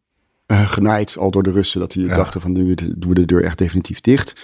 uh, 0.47 0.69
genaaid 0.69 1.17
al 1.17 1.31
door 1.31 1.43
de 1.43 1.53
Russen 1.53 1.81
dat 1.81 1.93
die 1.93 2.07
ja. 2.07 2.17
dachten 2.17 2.41
van 2.41 2.53
nu 2.53 2.75
doen 2.75 3.09
we 3.09 3.15
de 3.15 3.25
deur 3.25 3.45
echt 3.45 3.59
definitief 3.59 4.01
dicht. 4.01 4.41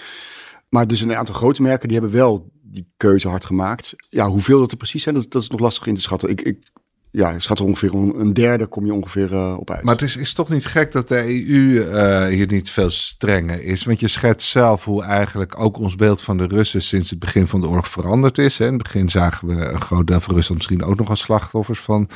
Maar 0.69 0.87
dus 0.87 1.01
een 1.01 1.15
aantal 1.15 1.35
grote 1.35 1.61
merken 1.61 1.87
die 1.87 1.97
hebben 1.97 2.17
wel 2.17 2.51
die 2.61 2.87
keuze 2.97 3.27
hard 3.27 3.45
gemaakt. 3.45 3.95
Ja, 4.09 4.27
hoeveel 4.27 4.59
dat 4.59 4.71
er 4.71 4.77
precies 4.77 5.03
zijn, 5.03 5.15
dat, 5.15 5.31
dat 5.31 5.41
is 5.41 5.49
nog 5.49 5.59
lastig 5.59 5.87
in 5.87 5.95
te 5.95 6.01
schatten. 6.01 6.29
Ik, 6.29 6.41
ik 6.41 6.71
ja, 7.11 7.39
schat 7.39 7.59
er 7.59 7.65
ongeveer 7.65 7.93
een 7.93 8.33
derde 8.33 8.65
kom 8.65 8.85
je 8.85 8.93
ongeveer 8.93 9.31
uh, 9.31 9.55
op 9.59 9.71
uit. 9.71 9.83
Maar 9.83 9.93
het 9.93 10.03
is, 10.03 10.17
is 10.17 10.33
toch 10.33 10.49
niet 10.49 10.65
gek 10.65 10.91
dat 10.91 11.07
de 11.07 11.47
EU 11.49 11.89
uh, 11.89 12.25
hier 12.25 12.47
niet 12.47 12.69
veel 12.69 12.89
strenger 12.89 13.63
is? 13.63 13.83
Want 13.83 13.99
je 13.99 14.07
schetst 14.07 14.49
zelf 14.49 14.85
hoe 14.85 15.03
eigenlijk 15.03 15.59
ook 15.59 15.77
ons 15.77 15.95
beeld 15.95 16.21
van 16.21 16.37
de 16.37 16.47
Russen 16.47 16.81
sinds 16.81 17.09
het 17.09 17.19
begin 17.19 17.47
van 17.47 17.61
de 17.61 17.67
oorlog 17.67 17.87
veranderd 17.87 18.37
is. 18.37 18.57
Hè? 18.57 18.65
In 18.65 18.73
het 18.73 18.83
begin 18.83 19.09
zagen 19.09 19.47
we 19.47 19.53
een 19.53 19.81
groot 19.81 20.07
deel 20.07 20.19
van 20.19 20.35
Rusland 20.35 20.57
misschien 20.57 20.83
ook 20.83 20.97
nog 20.97 21.09
als 21.09 21.19
slachtoffers 21.19 21.79
van 21.79 22.09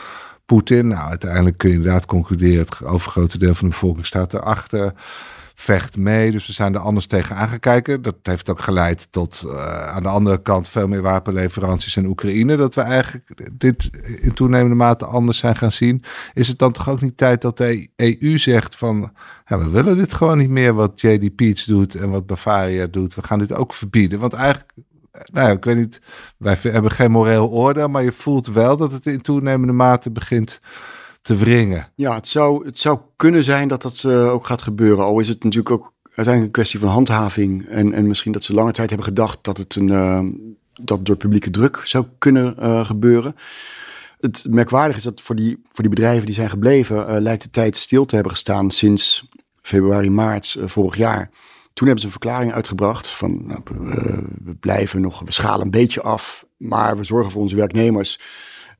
Poetin. 0.46 0.88
Nou, 0.88 1.10
uiteindelijk 1.10 1.58
kun 1.58 1.70
je 1.70 1.76
inderdaad 1.76 2.06
concluderen, 2.06 2.60
het 2.60 2.84
overgrote 2.84 3.38
deel 3.38 3.56
van 3.56 3.68
de 3.68 3.74
bevolking 3.74 4.06
staat 4.06 4.34
erachter 4.34 4.94
vecht 5.62 5.98
mee. 5.98 6.32
Dus 6.32 6.48
we 6.48 6.54
zijn 6.54 6.74
er 6.74 6.80
anders 6.80 7.06
tegen 7.06 7.36
aangekijken. 7.36 8.02
Dat 8.02 8.16
heeft 8.24 8.50
ook 8.50 8.62
geleid 8.62 9.08
tot 9.12 9.44
uh, 9.46 9.88
aan 9.88 10.04
de 10.04 10.10
andere 10.10 10.42
kant 10.42 10.68
veel 10.68 10.88
meer 10.88 11.02
wapenleveranties 11.02 11.96
in 11.96 12.06
Oekraïne. 12.06 12.56
Dat 12.56 12.76
we 12.76 12.82
eigenlijk 12.82 13.52
dit 13.52 13.90
in 14.22 14.34
toenemende 14.34 14.76
mate 14.76 15.06
anders 15.06 15.38
zijn 15.38 15.56
gaan 15.56 15.72
zien. 15.72 16.04
Is 16.34 16.48
het 16.48 16.60
dan 16.60 16.72
toch 16.72 16.90
ook 16.90 17.02
niet 17.02 17.18
tijd 17.18 17.42
dat 17.42 17.58
de 17.58 17.88
EU 17.96 18.38
zegt 18.38 18.76
van... 18.76 19.12
Ja, 19.46 19.58
we 19.58 19.70
willen 19.70 19.98
dit 19.98 20.14
gewoon 20.14 20.38
niet 20.38 20.50
meer 20.50 20.74
wat 20.74 21.02
JD 21.02 21.36
Peets 21.36 21.66
doet 21.66 21.96
en 21.96 22.10
wat 22.10 22.26
Bavaria 22.26 22.88
doet. 22.88 23.16
We 23.16 23.24
gaan 23.24 23.40
dit 23.40 23.54
ook 23.54 23.74
verbieden. 23.74 24.20
Want 24.20 24.34
eigenlijk... 24.34 24.72
Nou 25.12 25.48
ja, 25.48 25.54
ik 25.54 25.64
weet 25.64 25.78
niet, 25.78 26.02
wij 26.38 26.58
hebben 26.62 26.92
geen 26.92 27.12
moreel 27.12 27.50
oordeel, 27.50 27.88
maar 27.88 28.04
je 28.04 28.12
voelt 28.12 28.48
wel 28.48 28.78
dat 28.78 28.92
het 28.92 29.06
in 29.06 29.22
toenemende 29.22 29.74
mate 29.74 30.12
begint 30.12 30.62
te 31.22 31.36
wringen. 31.36 31.92
Ja, 31.96 32.16
het 32.16 32.28
zou, 32.28 32.66
het 32.66 32.80
zou 32.80 33.00
kunnen 33.16 33.44
zijn 33.44 33.68
dat 33.68 33.82
dat 33.82 34.04
uh, 34.04 34.32
ook 34.32 34.46
gaat 34.46 34.62
gebeuren. 34.62 35.06
Al 35.06 35.20
is 35.20 35.28
het 35.28 35.44
natuurlijk 35.44 35.72
ook 35.72 35.94
uiteindelijk 36.04 36.46
een 36.46 36.52
kwestie 36.52 36.80
van 36.80 36.90
handhaving. 36.90 37.68
En, 37.68 37.94
en 37.94 38.08
misschien 38.08 38.32
dat 38.32 38.44
ze 38.44 38.54
lange 38.54 38.72
tijd 38.72 38.90
hebben 38.90 39.08
gedacht 39.08 39.40
dat 39.42 39.58
het 39.58 39.76
een, 39.76 39.88
uh, 39.88 40.20
dat 40.74 41.06
door 41.06 41.16
publieke 41.16 41.50
druk 41.50 41.82
zou 41.84 42.06
kunnen 42.18 42.56
uh, 42.60 42.86
gebeuren. 42.86 43.36
Het 44.20 44.46
merkwaardige 44.50 44.98
is 44.98 45.04
dat 45.04 45.22
voor 45.22 45.36
die, 45.36 45.62
voor 45.72 45.84
die 45.84 45.94
bedrijven 45.94 46.26
die 46.26 46.36
zijn 46.36 46.50
gebleven, 46.50 47.22
lijkt 47.22 47.44
de 47.44 47.50
tijd 47.50 47.78
stil 47.78 48.06
te 48.06 48.16
hebben 48.16 48.34
gestaan 48.34 48.72
sinds 48.72 49.30
februari, 49.62 50.10
maart 50.10 50.58
vorig 50.66 50.96
jaar. 50.96 51.30
Toen 51.74 51.88
hebben 51.88 52.00
ze 52.00 52.06
een 52.06 52.20
verklaring 52.22 52.54
uitgebracht 52.54 53.10
van 53.10 53.46
nou, 53.46 53.62
we 54.44 54.56
blijven 54.60 55.02
nog, 55.02 55.20
we 55.20 55.32
schalen 55.32 55.62
een 55.62 55.72
beetje 55.72 56.02
af, 56.02 56.46
maar 56.58 56.98
we 56.98 57.04
zorgen 57.04 57.32
voor 57.32 57.42
onze 57.42 57.56
werknemers. 57.56 58.20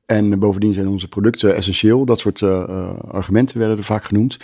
En 0.06 0.38
bovendien 0.38 0.72
zijn 0.72 0.88
onze 0.88 1.08
producten 1.08 1.54
essentieel. 1.54 2.04
Dat 2.04 2.18
soort 2.18 2.40
uh, 2.40 2.98
argumenten 2.98 3.58
werden 3.58 3.76
er 3.76 3.84
vaak 3.84 4.04
genoemd. 4.04 4.36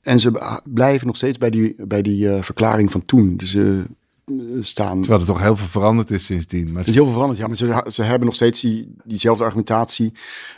En 0.00 0.20
ze 0.20 0.60
blijven 0.64 1.06
nog 1.06 1.16
steeds 1.16 1.38
bij 1.38 1.50
die, 1.50 1.74
bij 1.86 2.02
die 2.02 2.26
uh, 2.26 2.42
verklaring 2.42 2.90
van 2.90 3.04
toen. 3.04 3.36
Dus 3.36 3.56
staan... 4.60 5.00
Terwijl 5.00 5.20
er 5.20 5.26
toch 5.26 5.40
heel 5.40 5.56
veel 5.56 5.66
veranderd 5.66 6.10
is 6.10 6.24
sindsdien. 6.24 6.72
Maar... 6.72 6.82
Er 6.82 6.88
is 6.88 6.94
heel 6.94 7.04
veel 7.04 7.12
veranderd, 7.12 7.40
ja. 7.40 7.46
Maar 7.46 7.56
ze, 7.56 7.84
ze 7.92 8.02
hebben 8.02 8.26
nog 8.26 8.34
steeds 8.34 8.60
die, 8.60 8.94
diezelfde 9.04 9.44
argumentatie. 9.44 10.12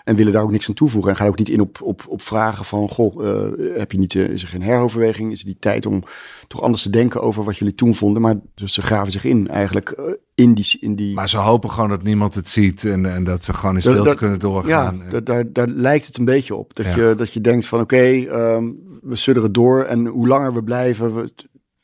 En 0.05 0.17
willen 0.17 0.33
daar 0.33 0.43
ook 0.43 0.51
niks 0.51 0.69
aan 0.69 0.75
toevoegen. 0.75 1.11
En 1.11 1.17
gaan 1.17 1.29
ook 1.29 1.39
niet 1.39 1.49
in 1.49 1.61
op, 1.61 1.83
op, 1.83 2.05
op 2.09 2.23
vragen 2.23 2.65
van... 2.65 2.89
Goh, 2.89 3.25
uh, 3.25 3.79
heb 3.79 3.93
je 3.93 3.99
niet, 3.99 4.15
uh, 4.15 4.29
is 4.29 4.43
er 4.43 4.49
geen 4.49 4.63
heroverweging? 4.63 5.33
Is 5.33 5.41
er 5.41 5.47
die 5.47 5.57
tijd 5.59 5.87
om 5.87 6.03
toch 6.49 6.63
anders 6.63 6.83
te 6.83 6.91
denken 6.91 7.23
over 7.23 7.45
wat 7.45 7.59
jullie 7.59 7.75
toen 7.75 7.95
vonden? 7.95 8.23
Maar 8.23 8.35
dus 8.55 8.73
ze 8.73 8.83
graven 8.83 9.13
zich 9.13 9.25
in 9.25 9.49
eigenlijk 9.49 10.19
in 10.35 10.55
die, 10.55 10.77
in 10.81 10.95
die... 10.95 11.15
Maar 11.15 11.29
ze 11.29 11.37
hopen 11.37 11.71
gewoon 11.71 11.89
dat 11.89 12.03
niemand 12.03 12.35
het 12.35 12.49
ziet 12.49 12.85
en, 12.85 13.15
en 13.15 13.25
dat 13.25 13.45
ze 13.45 13.53
gewoon 13.53 13.75
in 13.75 13.83
stilte 13.83 14.03
dat, 14.03 14.17
kunnen 14.17 14.39
doorgaan. 14.39 15.03
Ja, 15.11 15.21
daar, 15.21 15.53
daar 15.53 15.69
lijkt 15.69 16.07
het 16.07 16.19
een 16.19 16.25
beetje 16.25 16.55
op. 16.55 16.75
Dat, 16.75 16.87
ja. 16.87 16.97
je, 16.97 17.15
dat 17.15 17.33
je 17.33 17.41
denkt 17.41 17.67
van 17.67 17.81
oké, 17.81 17.95
okay, 17.95 18.55
um, 18.55 18.79
we 19.03 19.17
sudderen 19.17 19.53
door 19.53 19.83
en 19.83 20.07
hoe 20.07 20.29
langer 20.29 20.55
we 20.55 20.63
blijven... 20.63 21.15
We, 21.15 21.33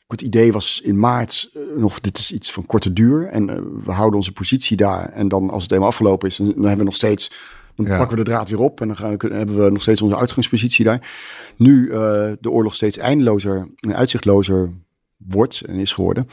het 0.07 0.21
idee 0.21 0.51
was 0.51 0.81
in 0.83 0.99
maart 0.99 1.49
uh, 1.53 1.61
nog, 1.77 1.99
dit 1.99 2.17
is 2.17 2.31
iets 2.31 2.51
van 2.51 2.65
korte 2.65 2.93
duur 2.93 3.27
en 3.27 3.49
uh, 3.49 3.55
we 3.83 3.91
houden 3.91 4.15
onze 4.15 4.31
positie 4.31 4.77
daar. 4.77 5.09
En 5.09 5.27
dan 5.27 5.49
als 5.49 5.63
het 5.63 5.71
eenmaal 5.71 5.87
afgelopen 5.87 6.29
is, 6.29 6.35
dan, 6.35 6.45
dan 6.45 6.59
hebben 6.59 6.77
we 6.77 6.83
nog 6.83 6.95
steeds... 6.95 7.31
Dan 7.75 7.85
ja. 7.85 7.97
pakken 7.97 8.17
we 8.17 8.23
de 8.23 8.29
draad 8.29 8.49
weer 8.49 8.59
op 8.59 8.81
en 8.81 8.87
dan, 8.87 8.97
gaan 8.97 9.17
hebben 9.19 9.63
we 9.63 9.71
nog 9.71 9.81
steeds 9.81 10.01
onze 10.01 10.17
uitgangspositie 10.17 10.85
daar. 10.85 11.09
Nu 11.55 11.85
uh, 11.85 11.91
de 12.39 12.49
oorlog 12.49 12.75
steeds 12.75 12.97
eindelozer 12.97 13.69
en 13.79 13.95
uitzichtlozer 13.95 14.73
wordt 15.17 15.61
en 15.61 15.75
is 15.75 15.93
geworden, 15.93 16.27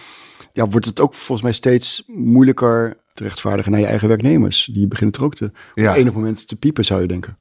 ja, 0.53 0.69
wordt 0.69 0.87
het 0.87 1.01
ook 1.01 1.15
volgens 1.15 1.43
mij 1.43 1.53
steeds 1.53 2.05
moeilijker 2.07 2.97
te 3.15 3.23
rechtvaardigen 3.23 3.73
naar 3.73 3.81
je 3.81 3.87
eigen 3.87 4.09
werknemers. 4.09 4.71
Die 4.73 4.87
beginnen 4.87 5.15
er 5.15 5.25
ook 5.25 5.35
te, 5.35 5.53
Ja. 5.75 5.91
op 5.91 5.97
enig 5.97 6.13
moment 6.13 6.49
te 6.49 6.59
piepen, 6.59 6.85
zou 6.85 7.01
je 7.01 7.09
denken. 7.09 7.39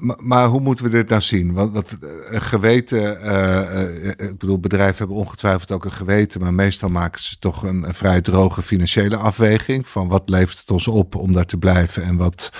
Maar, 0.00 0.46
hoe 0.46 0.60
moeten 0.60 0.84
we 0.84 0.90
dit 0.90 1.08
nou 1.08 1.22
zien? 1.22 1.52
Want, 1.52 1.72
want 1.72 1.98
eh, 1.98 2.08
een 2.30 2.42
geweten, 2.42 3.20
eh, 3.20 3.82
eh, 3.82 4.08
ik 4.08 4.38
bedoel, 4.38 4.58
bedrijven 4.58 4.98
hebben 4.98 5.16
ongetwijfeld 5.16 5.72
ook 5.72 5.84
een 5.84 5.92
geweten, 5.92 6.40
maar 6.40 6.54
meestal 6.54 6.88
maken 6.88 7.22
ze 7.22 7.38
toch 7.38 7.62
een, 7.62 7.82
een 7.82 7.94
vrij 7.94 8.20
droge 8.20 8.62
financiële 8.62 9.16
afweging 9.16 9.88
van 9.88 10.08
wat 10.08 10.28
levert 10.28 10.58
het 10.58 10.70
ons 10.70 10.88
op 10.88 11.14
om 11.14 11.32
daar 11.32 11.46
te 11.46 11.56
blijven 11.56 12.02
en 12.02 12.16
wat 12.16 12.50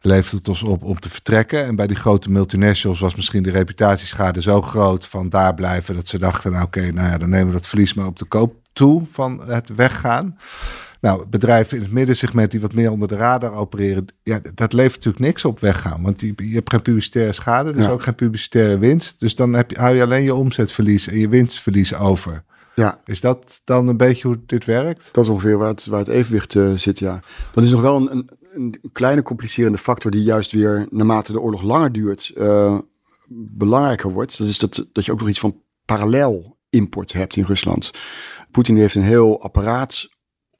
levert 0.00 0.32
het 0.32 0.48
ons 0.48 0.62
op 0.62 0.82
om 0.82 0.98
te 0.98 1.10
vertrekken. 1.10 1.64
En 1.64 1.76
bij 1.76 1.86
die 1.86 1.96
grote 1.96 2.30
multinationals 2.30 3.00
was 3.00 3.14
misschien 3.14 3.42
de 3.42 3.50
reputatieschade 3.50 4.42
zo 4.42 4.62
groot 4.62 5.06
van 5.06 5.28
daar 5.28 5.54
blijven 5.54 5.94
dat 5.94 6.08
ze 6.08 6.18
dachten, 6.18 6.52
nou 6.52 6.64
oké, 6.64 6.92
nou 6.92 7.08
ja, 7.08 7.18
dan 7.18 7.28
nemen 7.28 7.46
we 7.46 7.52
dat 7.52 7.66
verlies 7.66 7.94
maar 7.94 8.06
op 8.06 8.18
de 8.18 8.24
koop 8.24 8.54
toe 8.72 9.02
van 9.10 9.42
het 9.46 9.68
weggaan. 9.74 10.38
Nou, 11.04 11.26
bedrijven 11.26 11.76
in 11.76 11.82
het 11.82 11.92
middensegment 11.92 12.50
die 12.50 12.60
wat 12.60 12.72
meer 12.74 12.90
onder 12.90 13.08
de 13.08 13.16
radar 13.16 13.52
opereren, 13.52 14.06
ja, 14.22 14.40
dat 14.54 14.72
levert 14.72 14.94
natuurlijk 14.94 15.24
niks 15.24 15.44
op 15.44 15.60
weggaan. 15.60 16.02
Want 16.02 16.18
die, 16.18 16.34
je 16.36 16.54
hebt 16.54 16.70
geen 16.70 16.82
publicitaire 16.82 17.32
schade, 17.32 17.72
dus 17.72 17.84
Ja. 17.84 17.90
ook 17.90 18.02
geen 18.02 18.14
publicitaire 18.14 18.78
winst. 18.78 19.20
Dus 19.20 19.34
dan 19.34 19.52
heb 19.52 19.70
je, 19.70 19.78
hou 19.78 19.94
je 19.94 20.02
alleen 20.02 20.22
je 20.22 20.34
omzetverlies 20.34 21.08
en 21.08 21.18
je 21.18 21.28
winstverlies 21.28 21.94
over. 21.94 22.44
Ja, 22.74 23.00
Is 23.04 23.20
dat 23.20 23.60
dan 23.64 23.88
een 23.88 23.96
beetje 23.96 24.28
hoe 24.28 24.40
dit 24.46 24.64
werkt? 24.64 25.08
dat 25.12 25.24
is 25.24 25.30
ongeveer 25.30 25.58
waar 25.58 25.68
het, 25.68 25.86
waar 25.86 25.98
het 25.98 26.08
evenwicht 26.08 26.54
eh, 26.56 26.72
zit, 26.74 26.98
ja. 26.98 27.22
Dan 27.52 27.64
is 27.64 27.70
nog 27.70 27.80
wel 27.82 27.96
een, 27.96 28.10
een, 28.12 28.28
een 28.52 28.90
kleine 28.92 29.22
complicerende 29.22 29.78
factor 29.78 30.10
die 30.10 30.22
juist 30.22 30.52
weer, 30.52 30.86
naarmate 30.90 31.32
de 31.32 31.40
oorlog 31.40 31.62
langer 31.62 31.92
duurt, 31.92 32.32
eh, 32.36 32.78
belangrijker 33.28 34.12
wordt. 34.12 34.38
Dat 34.38 34.48
is 34.48 34.58
dat, 34.58 34.86
dat 34.92 35.04
je 35.04 35.12
ook 35.12 35.18
nog 35.20 35.28
iets 35.28 35.40
van 35.40 35.60
parallel 35.84 36.56
import 36.70 37.12
hebt 37.12 37.36
in 37.36 37.44
Rusland. 37.44 37.90
Poetin 38.50 38.76
heeft 38.76 38.94
een 38.94 39.02
heel 39.02 39.42
apparaat 39.42 40.12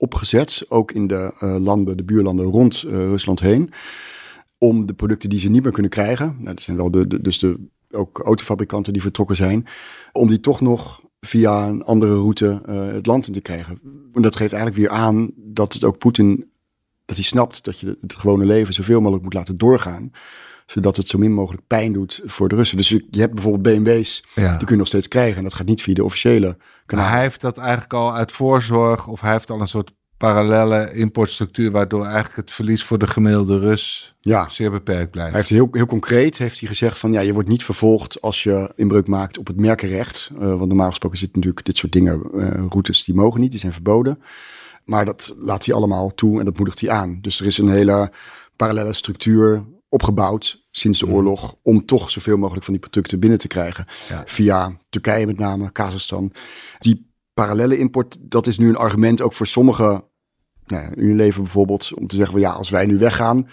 opgezet, 0.04 0.64
ook 0.68 0.92
in 0.92 1.06
de 1.06 1.34
eh, 1.38 1.56
landen, 1.58 1.96
de 1.96 2.04
buurlanden 2.04 2.46
rond 2.46 2.82
eh, 2.82 2.92
Rusland 2.92 3.40
heen, 3.40 3.70
om 4.58 4.86
de 4.86 4.94
producten 4.94 5.30
die 5.30 5.38
ze 5.38 5.48
niet 5.48 5.62
meer 5.62 5.72
kunnen 5.72 5.90
krijgen, 5.90 6.26
nou, 6.38 6.54
dat 6.54 6.62
zijn 6.62 6.76
wel 6.76 6.90
de, 6.90 7.20
dus 7.20 7.38
de, 7.38 7.58
ook 7.90 8.18
autofabrikanten 8.18 8.92
die 8.92 9.02
vertrokken 9.02 9.36
zijn, 9.36 9.66
om 10.12 10.28
die 10.28 10.40
toch 10.40 10.60
nog 10.60 11.02
via 11.20 11.68
een 11.68 11.82
andere 11.82 12.14
route 12.14 12.60
eh, 12.66 12.86
het 12.86 13.06
land 13.06 13.26
in 13.26 13.32
te 13.32 13.40
krijgen. 13.40 13.80
En 14.12 14.22
dat 14.22 14.36
geeft 14.36 14.52
eigenlijk 14.52 14.82
weer 14.82 14.98
aan 14.98 15.30
dat 15.36 15.72
het 15.72 15.84
ook 15.84 15.98
Poetin, 15.98 16.50
dat 17.04 17.16
hij 17.16 17.24
snapt 17.24 17.64
dat 17.64 17.78
je 17.78 17.98
het 18.00 18.14
gewone 18.14 18.44
leven 18.44 18.74
zoveel 18.74 19.00
mogelijk 19.00 19.24
moet 19.24 19.34
laten 19.34 19.58
doorgaan, 19.58 20.10
zodat 20.66 20.96
het 20.96 21.08
zo 21.08 21.18
min 21.18 21.32
mogelijk 21.32 21.66
pijn 21.66 21.92
doet 21.92 22.20
voor 22.24 22.48
de 22.48 22.54
Russen. 22.54 22.76
Dus 22.76 22.88
je 22.88 23.06
je 23.10 23.20
hebt 23.20 23.34
bijvoorbeeld 23.34 23.76
BMW's, 23.84 24.24
Ja. 24.34 24.48
die 24.50 24.58
kun 24.58 24.68
je 24.70 24.76
nog 24.76 24.86
steeds 24.86 25.08
krijgen 25.08 25.36
en 25.36 25.42
dat 25.42 25.54
gaat 25.54 25.66
niet 25.66 25.82
via 25.82 25.94
de 25.94 26.04
officiële 26.04 26.46
Maar 26.46 26.56
kanalen. 26.86 27.10
hij 27.10 27.20
heeft 27.22 27.40
dat 27.40 27.58
eigenlijk 27.58 27.92
al 27.92 28.14
uit 28.14 28.32
voorzorg 28.32 29.06
of 29.06 29.20
hij 29.20 29.32
heeft 29.32 29.50
al 29.50 29.60
een 29.60 29.66
soort 29.66 29.90
parallele 30.16 30.92
importstructuur 30.94 31.70
waardoor 31.70 32.04
eigenlijk 32.04 32.36
het 32.36 32.50
verlies 32.50 32.84
voor 32.84 32.98
de 32.98 33.06
gemiddelde 33.06 33.58
Rus 33.58 34.14
Ja, 34.20 34.48
zeer 34.48 34.70
beperkt 34.70 35.10
blijft. 35.10 35.30
Hij 35.30 35.38
heeft 35.40 35.52
heel, 35.52 35.68
heel 35.70 35.86
concreet 35.86 36.38
heeft 36.38 36.58
hij 36.60 36.68
gezegd 36.68 36.98
van 36.98 37.12
ja, 37.12 37.20
je 37.20 37.32
wordt 37.32 37.48
niet 37.48 37.64
vervolgd 37.64 38.20
als 38.20 38.42
je 38.42 38.72
inbreuk 38.76 39.06
maakt 39.06 39.38
op 39.38 39.46
het 39.46 39.56
merkenrecht. 39.56 40.30
Eh, 40.40 40.46
want 40.46 40.66
normaal 40.66 40.88
gesproken 40.88 41.18
zitten 41.18 41.38
natuurlijk 41.38 41.66
dit 41.66 41.76
soort 41.76 41.92
dingen, 41.92 42.22
eh, 42.38 42.64
routes 42.68 43.04
die 43.04 43.14
mogen 43.14 43.40
niet, 43.40 43.50
die 43.50 43.60
zijn 43.60 43.72
verboden. 43.72 44.22
Maar 44.84 45.04
dat 45.04 45.34
laat 45.38 45.64
hij 45.64 45.74
allemaal 45.74 46.14
toe 46.14 46.38
en 46.38 46.44
dat 46.44 46.56
moedigt 46.56 46.80
hij 46.80 46.90
aan. 46.90 47.18
Dus 47.20 47.40
er 47.40 47.46
is 47.46 47.58
een 47.58 47.68
hele 47.68 48.10
parallele 48.56 48.92
structuur 48.92 49.64
opgebouwd 49.88 50.64
sinds 50.70 50.98
de 50.98 51.06
oorlog 51.06 51.56
om 51.62 51.86
toch 51.86 52.10
zoveel 52.10 52.36
mogelijk 52.36 52.64
van 52.64 52.74
die 52.74 52.82
producten 52.82 53.20
binnen 53.20 53.38
te 53.38 53.48
krijgen. 53.48 53.86
Ja. 54.08 54.22
Via 54.26 54.76
Turkije 54.88 55.26
met 55.26 55.38
name, 55.38 55.70
Kazachstan. 55.72 56.32
Die 56.78 57.12
parallele 57.34 57.78
import, 57.78 58.16
dat 58.20 58.46
is 58.46 58.58
nu 58.58 58.68
een 58.68 58.76
argument 58.76 59.20
ook 59.22 59.32
voor 59.32 59.46
sommige, 59.46 60.04
nou 60.66 60.94
Unilever 60.96 61.42
bijvoorbeeld, 61.42 61.92
om 61.94 62.06
te 62.06 62.16
zeggen 62.16 62.34
van 62.34 62.42
ja, 62.42 62.50
als 62.50 62.70
wij 62.70 62.86
nu 62.86 62.98
weggaan, 62.98 63.48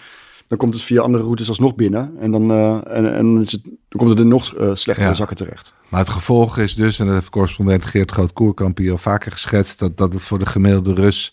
dan 0.48 0.58
komt 0.58 0.74
het 0.74 0.82
via 0.82 1.00
andere 1.02 1.24
routes 1.24 1.48
alsnog 1.48 1.74
binnen. 1.74 2.16
En 2.18 2.30
dan, 2.30 2.50
eh, 2.50 2.96
en, 2.96 3.14
en 3.14 3.40
is 3.40 3.52
het, 3.52 3.62
dan 3.62 3.74
komt 3.96 4.10
het 4.10 4.18
in 4.18 4.28
nog 4.28 4.54
eh, 4.54 4.70
slechtere 4.74 5.08
Ja. 5.08 5.14
zakken 5.14 5.36
terecht. 5.36 5.74
Maar 5.88 6.00
het 6.00 6.08
gevolg 6.08 6.58
is 6.58 6.74
dus, 6.74 6.98
en 6.98 7.06
dat 7.06 7.14
heeft 7.14 7.30
correspondent 7.30 7.84
Geert 7.84 8.10
Groot-Koerkamp 8.10 8.78
hier 8.78 8.90
al 8.92 8.98
vaker 8.98 9.32
geschetst, 9.32 9.78
dat, 9.78 9.96
dat 9.96 10.12
het 10.12 10.22
voor 10.22 10.38
de 10.38 10.46
gemiddelde 10.46 10.94
Rus 10.94 11.32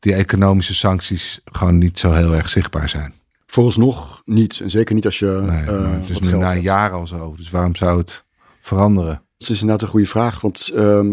die 0.00 0.14
economische 0.14 0.74
sancties 0.74 1.40
gewoon 1.44 1.78
niet 1.78 1.98
zo 1.98 2.12
heel 2.12 2.34
erg 2.34 2.48
zichtbaar 2.48 2.88
zijn. 2.88 3.14
Vooralsnog 3.52 4.22
niet. 4.24 4.60
En 4.60 4.70
zeker 4.70 4.94
niet 4.94 5.04
als 5.04 5.18
je 5.18 5.42
Nee, 5.46 5.64
eh, 5.64 5.92
het 5.92 6.08
is 6.08 6.18
nu 6.18 6.36
na 6.36 6.52
een 6.54 6.60
jaar 6.62 6.90
al 6.90 7.06
zo, 7.06 7.34
dus 7.36 7.50
waarom 7.50 7.76
zou 7.76 7.98
het 7.98 8.24
veranderen? 8.60 9.22
Dat 9.36 9.48
is 9.50 9.60
inderdaad 9.60 9.82
een 9.82 9.88
goede 9.88 10.06
vraag. 10.06 10.40
Want 10.40 10.68
ehm, 10.74 11.12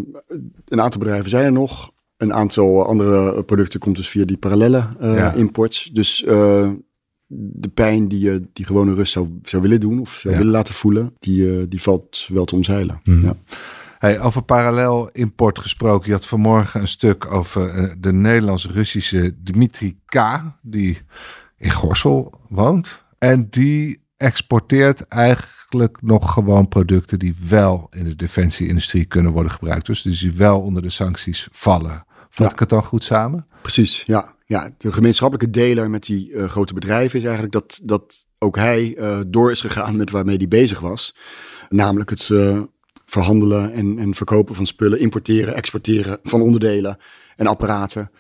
een 0.68 0.82
aantal 0.82 1.00
bedrijven 1.00 1.30
zijn 1.30 1.46
er 1.46 1.52
nog. 1.52 1.92
Een 2.18 2.34
aantal 2.34 2.86
andere 2.86 3.44
producten 3.44 3.80
komt 3.80 3.96
dus 3.96 4.10
via 4.10 4.26
die 4.26 4.38
parallele 4.38 4.88
eh, 5.00 5.16
Ja. 5.16 5.34
import. 5.34 5.90
Dus 5.96 6.24
eh, 6.24 6.70
de 7.28 7.70
pijn 7.74 8.08
die 8.08 8.20
je 8.20 8.48
die 8.54 8.66
gewone 8.66 8.94
rust 8.94 9.12
zou, 9.12 9.40
zou 9.44 9.62
willen 9.62 9.80
doen 9.80 10.00
of 10.00 10.12
zou 10.14 10.34
Ja. 10.34 10.40
willen 10.40 10.56
laten 10.56 10.74
voelen, 10.74 11.14
die, 11.20 11.68
die 11.68 11.82
valt 11.82 12.26
wel 12.34 12.46
te 12.46 12.56
omzeilen. 12.56 13.00
Mhm. 13.04 13.26
Ja. 13.26 13.34
Hey, 13.98 14.20
over 14.22 14.42
parallel 14.42 15.10
import 15.12 15.60
gesproken. 15.60 16.08
Je 16.08 16.14
had 16.14 16.26
vanmorgen 16.26 16.82
een 16.82 16.88
stuk 16.88 17.32
over 17.32 17.96
de 18.00 18.14
Nederlands-Russische 18.14 19.36
Dmitri 19.44 19.98
K. 20.06 20.42
Die 20.62 20.98
in 21.60 21.72
Gorsel 21.72 22.40
woont. 22.50 23.04
En 23.18 23.48
die 23.50 24.02
exporteert 24.18 25.02
eigenlijk 25.08 26.02
nog 26.02 26.34
gewoon 26.34 26.68
producten 26.68 27.20
die 27.20 27.36
wel 27.50 27.88
in 27.92 28.04
de 28.04 28.16
defensieindustrie 28.16 29.06
kunnen 29.06 29.32
worden 29.32 29.52
gebruikt. 29.52 29.86
Dus 29.86 30.02
die 30.02 30.32
wel 30.32 30.62
onder 30.62 30.82
de 30.82 30.90
sancties 30.90 31.48
vallen. 31.52 32.06
Vat 32.30 32.46
Ja. 32.46 32.54
ik 32.54 32.60
het 32.60 32.70
dan 32.70 32.84
goed 32.84 33.04
samen? 33.04 33.48
Precies, 33.62 34.04
ja. 34.06 34.36
ja. 34.46 34.70
De 34.78 34.92
gemeenschappelijke 34.92 35.60
deler 35.60 35.90
met 35.90 36.04
die 36.04 36.34
eh, 36.34 36.50
grote 36.50 36.74
bedrijven 36.74 37.18
is 37.20 37.24
eigenlijk 37.26 37.54
dat, 37.54 37.80
dat 37.84 38.28
ook 38.40 38.56
hij 38.56 38.96
eh, 38.98 39.20
door 39.28 39.52
is 39.52 39.62
gegaan 39.62 39.98
met 39.98 40.12
waarmee 40.12 40.38
hij 40.38 40.48
bezig 40.48 40.80
was. 40.80 41.16
Namelijk 41.70 42.10
het 42.10 42.30
eh, 42.30 42.62
verhandelen 43.06 43.74
en, 43.74 44.00
en 44.00 44.16
verkopen 44.16 44.56
van 44.56 44.68
spullen, 44.68 45.00
importeren, 45.00 45.56
exporteren 45.56 46.20
van 46.24 46.42
onderdelen 46.42 46.98
en 47.36 47.48
apparaten 47.48 48.12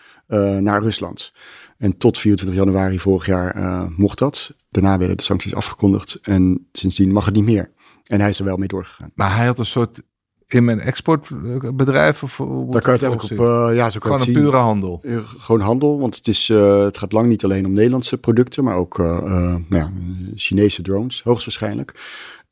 naar 0.59 0.81
Rusland. 0.81 1.33
En 1.79 1.97
tot 1.97 2.17
24 2.17 2.57
januari 2.59 2.99
vorig 2.99 3.25
jaar 3.25 3.55
eh, 3.55 3.83
mocht 3.97 4.17
dat. 4.17 4.53
Daarna 4.69 4.97
werden 4.97 5.17
de 5.17 5.23
sancties 5.23 5.55
afgekondigd 5.55 6.19
en 6.21 6.67
sindsdien 6.71 7.11
mag 7.11 7.25
het 7.25 7.35
niet 7.35 7.43
meer. 7.43 7.71
En 8.03 8.19
hij 8.19 8.29
is 8.29 8.39
er 8.39 8.45
wel 8.45 8.57
mee 8.57 8.67
doorgegaan. 8.67 9.11
Maar 9.15 9.35
hij 9.35 9.45
had 9.45 9.59
een 9.59 9.65
soort 9.65 10.01
in- 10.47 10.69
en 10.69 10.79
exportbedrijf? 10.79 12.23
Of, 12.23 12.37
Daar 12.37 12.81
kan 12.81 12.93
je 12.93 12.99
het 12.99 13.03
eigenlijk 13.03 13.41
op, 13.41 13.47
eh, 13.47 13.75
ja, 13.75 13.89
zo 13.89 13.99
kan 13.99 14.11
Gewoon 14.19 14.27
een 14.35 14.41
pure 14.43 14.57
handel. 14.57 14.99
Eh, 15.03 15.17
Gewoon 15.37 15.61
handel, 15.61 15.99
want 15.99 16.15
het, 16.15 16.27
is, 16.27 16.47
het 16.47 16.97
gaat 16.97 17.11
lang 17.11 17.27
niet 17.27 17.43
alleen 17.43 17.65
om 17.65 17.73
Nederlandse 17.73 18.17
producten, 18.17 18.63
maar 18.63 18.75
ook 18.75 18.97
nou 18.97 19.63
ja, 19.69 19.91
Chinese 20.35 20.81
drones, 20.81 21.23
hoogstwaarschijnlijk, 21.23 21.93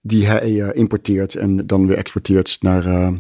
die 0.01 0.25
hij 0.27 0.73
importeert 0.73 1.35
en 1.35 1.67
dan 1.67 1.87
weer 1.87 1.97
exporteert 1.97 2.57
naar, 2.61 3.13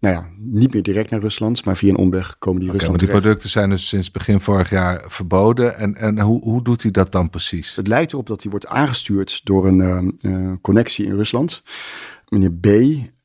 nou 0.00 0.14
ja, 0.14 0.28
niet 0.36 0.72
meer 0.72 0.82
direct 0.82 1.10
naar 1.10 1.20
Rusland, 1.20 1.64
maar 1.64 1.76
via 1.76 1.90
een 1.90 1.96
omweg 1.96 2.38
komen 2.38 2.60
die 2.60 2.68
maar 2.68 2.78
Rusland 2.78 3.00
die 3.00 3.08
producten 3.08 3.50
zijn 3.50 3.70
dus 3.70 3.88
sinds 3.88 4.10
begin 4.10 4.40
vorig 4.40 4.70
jaar 4.70 5.04
verboden. 5.06 5.76
En, 5.76 5.96
en 5.96 6.20
hoe, 6.20 6.42
hoe 6.42 6.62
doet 6.62 6.82
hij 6.82 6.90
dat 6.90 7.12
dan 7.12 7.30
precies? 7.30 7.74
Het 7.74 7.86
lijkt 7.86 8.12
erop 8.12 8.26
dat 8.26 8.42
hij 8.42 8.50
wordt 8.50 8.66
aangestuurd 8.66 9.40
door 9.44 9.66
een 9.66 9.80
eh, 9.80 10.32
eh, 10.32 10.52
connectie 10.60 11.06
in 11.06 11.16
Rusland, 11.16 11.62
meneer 12.28 12.52
B, 12.52 12.66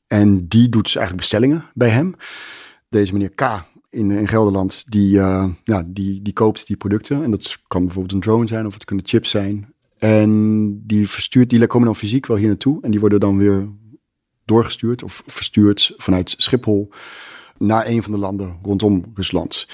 en 0.08 0.48
die 0.48 0.70
doet 0.70 0.84
dus 0.84 0.96
eigenlijk 0.96 1.28
bestellingen 1.28 1.66
bij 1.74 1.90
hem. 1.90 2.16
Deze 2.90 3.14
meneer 3.14 3.34
K 3.36 3.66
in, 3.90 4.12
in 4.12 4.28
Gelderland, 4.28 4.86
die, 4.88 5.20
eh, 5.20 5.50
ja, 5.64 5.84
die, 5.88 6.22
die 6.22 6.34
koopt 6.34 6.68
die 6.68 6.78
producten. 6.78 7.24
En 7.24 7.32
dat 7.32 7.58
kan 7.68 7.84
bijvoorbeeld 7.84 8.14
een 8.14 8.20
drone 8.20 8.48
zijn 8.48 8.66
of 8.66 8.74
het 8.74 8.86
kunnen 8.86 9.08
chips 9.08 9.30
zijn. 9.30 9.74
En 9.98 10.82
die 10.86 11.10
verstuurt, 11.10 11.50
die 11.50 11.68
komen 11.68 11.88
dan 11.88 11.96
fysiek 11.96 12.26
wel 12.26 12.38
hier 12.38 12.48
naartoe. 12.48 12.82
En 12.82 12.92
die 12.92 13.00
worden 13.00 13.20
dan 13.20 13.38
weer 13.38 13.68
doorgestuurd 14.46 15.04
of 15.04 15.24
verstuurd 15.26 15.94
vanuit 15.98 16.34
Schiphol 16.38 16.90
naar 17.58 17.88
een 17.88 18.04
van 18.04 18.12
de 18.12 18.20
landen 18.20 18.60
rondom 18.64 19.12
Rusland. 19.14 19.68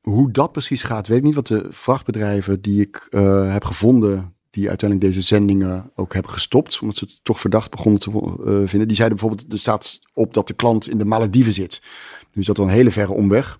Hoe 0.00 0.30
dat 0.30 0.52
precies 0.52 0.82
gaat, 0.82 1.06
weet 1.06 1.18
ik 1.18 1.24
niet. 1.24 1.34
Want 1.34 1.46
de 1.46 1.66
vrachtbedrijven 1.70 2.60
die 2.60 2.80
ik 2.80 3.06
eh, 3.10 3.52
heb 3.52 3.64
gevonden, 3.64 4.34
die 4.50 4.68
uiteindelijk 4.68 5.10
deze 5.10 5.26
zendingen 5.26 5.90
ook 5.94 6.12
hebben 6.12 6.32
gestopt, 6.32 6.78
omdat 6.80 6.96
ze 6.96 7.04
het 7.04 7.24
toch 7.24 7.40
verdacht 7.40 7.70
begonnen 7.70 8.00
te 8.00 8.10
eh, 8.10 8.68
vinden, 8.68 8.86
die 8.86 8.96
zeiden 8.96 9.18
bijvoorbeeld, 9.18 9.52
er 9.52 9.58
staat 9.58 10.00
op 10.12 10.34
dat 10.34 10.46
de 10.46 10.54
klant 10.54 10.88
in 10.88 10.98
de 10.98 11.04
Malediven 11.04 11.52
zit. 11.52 11.82
Nu 12.32 12.40
is 12.40 12.46
dat 12.46 12.56
dan 12.56 12.66
een 12.66 12.74
hele 12.74 12.90
verre 12.90 13.12
omweg. 13.12 13.58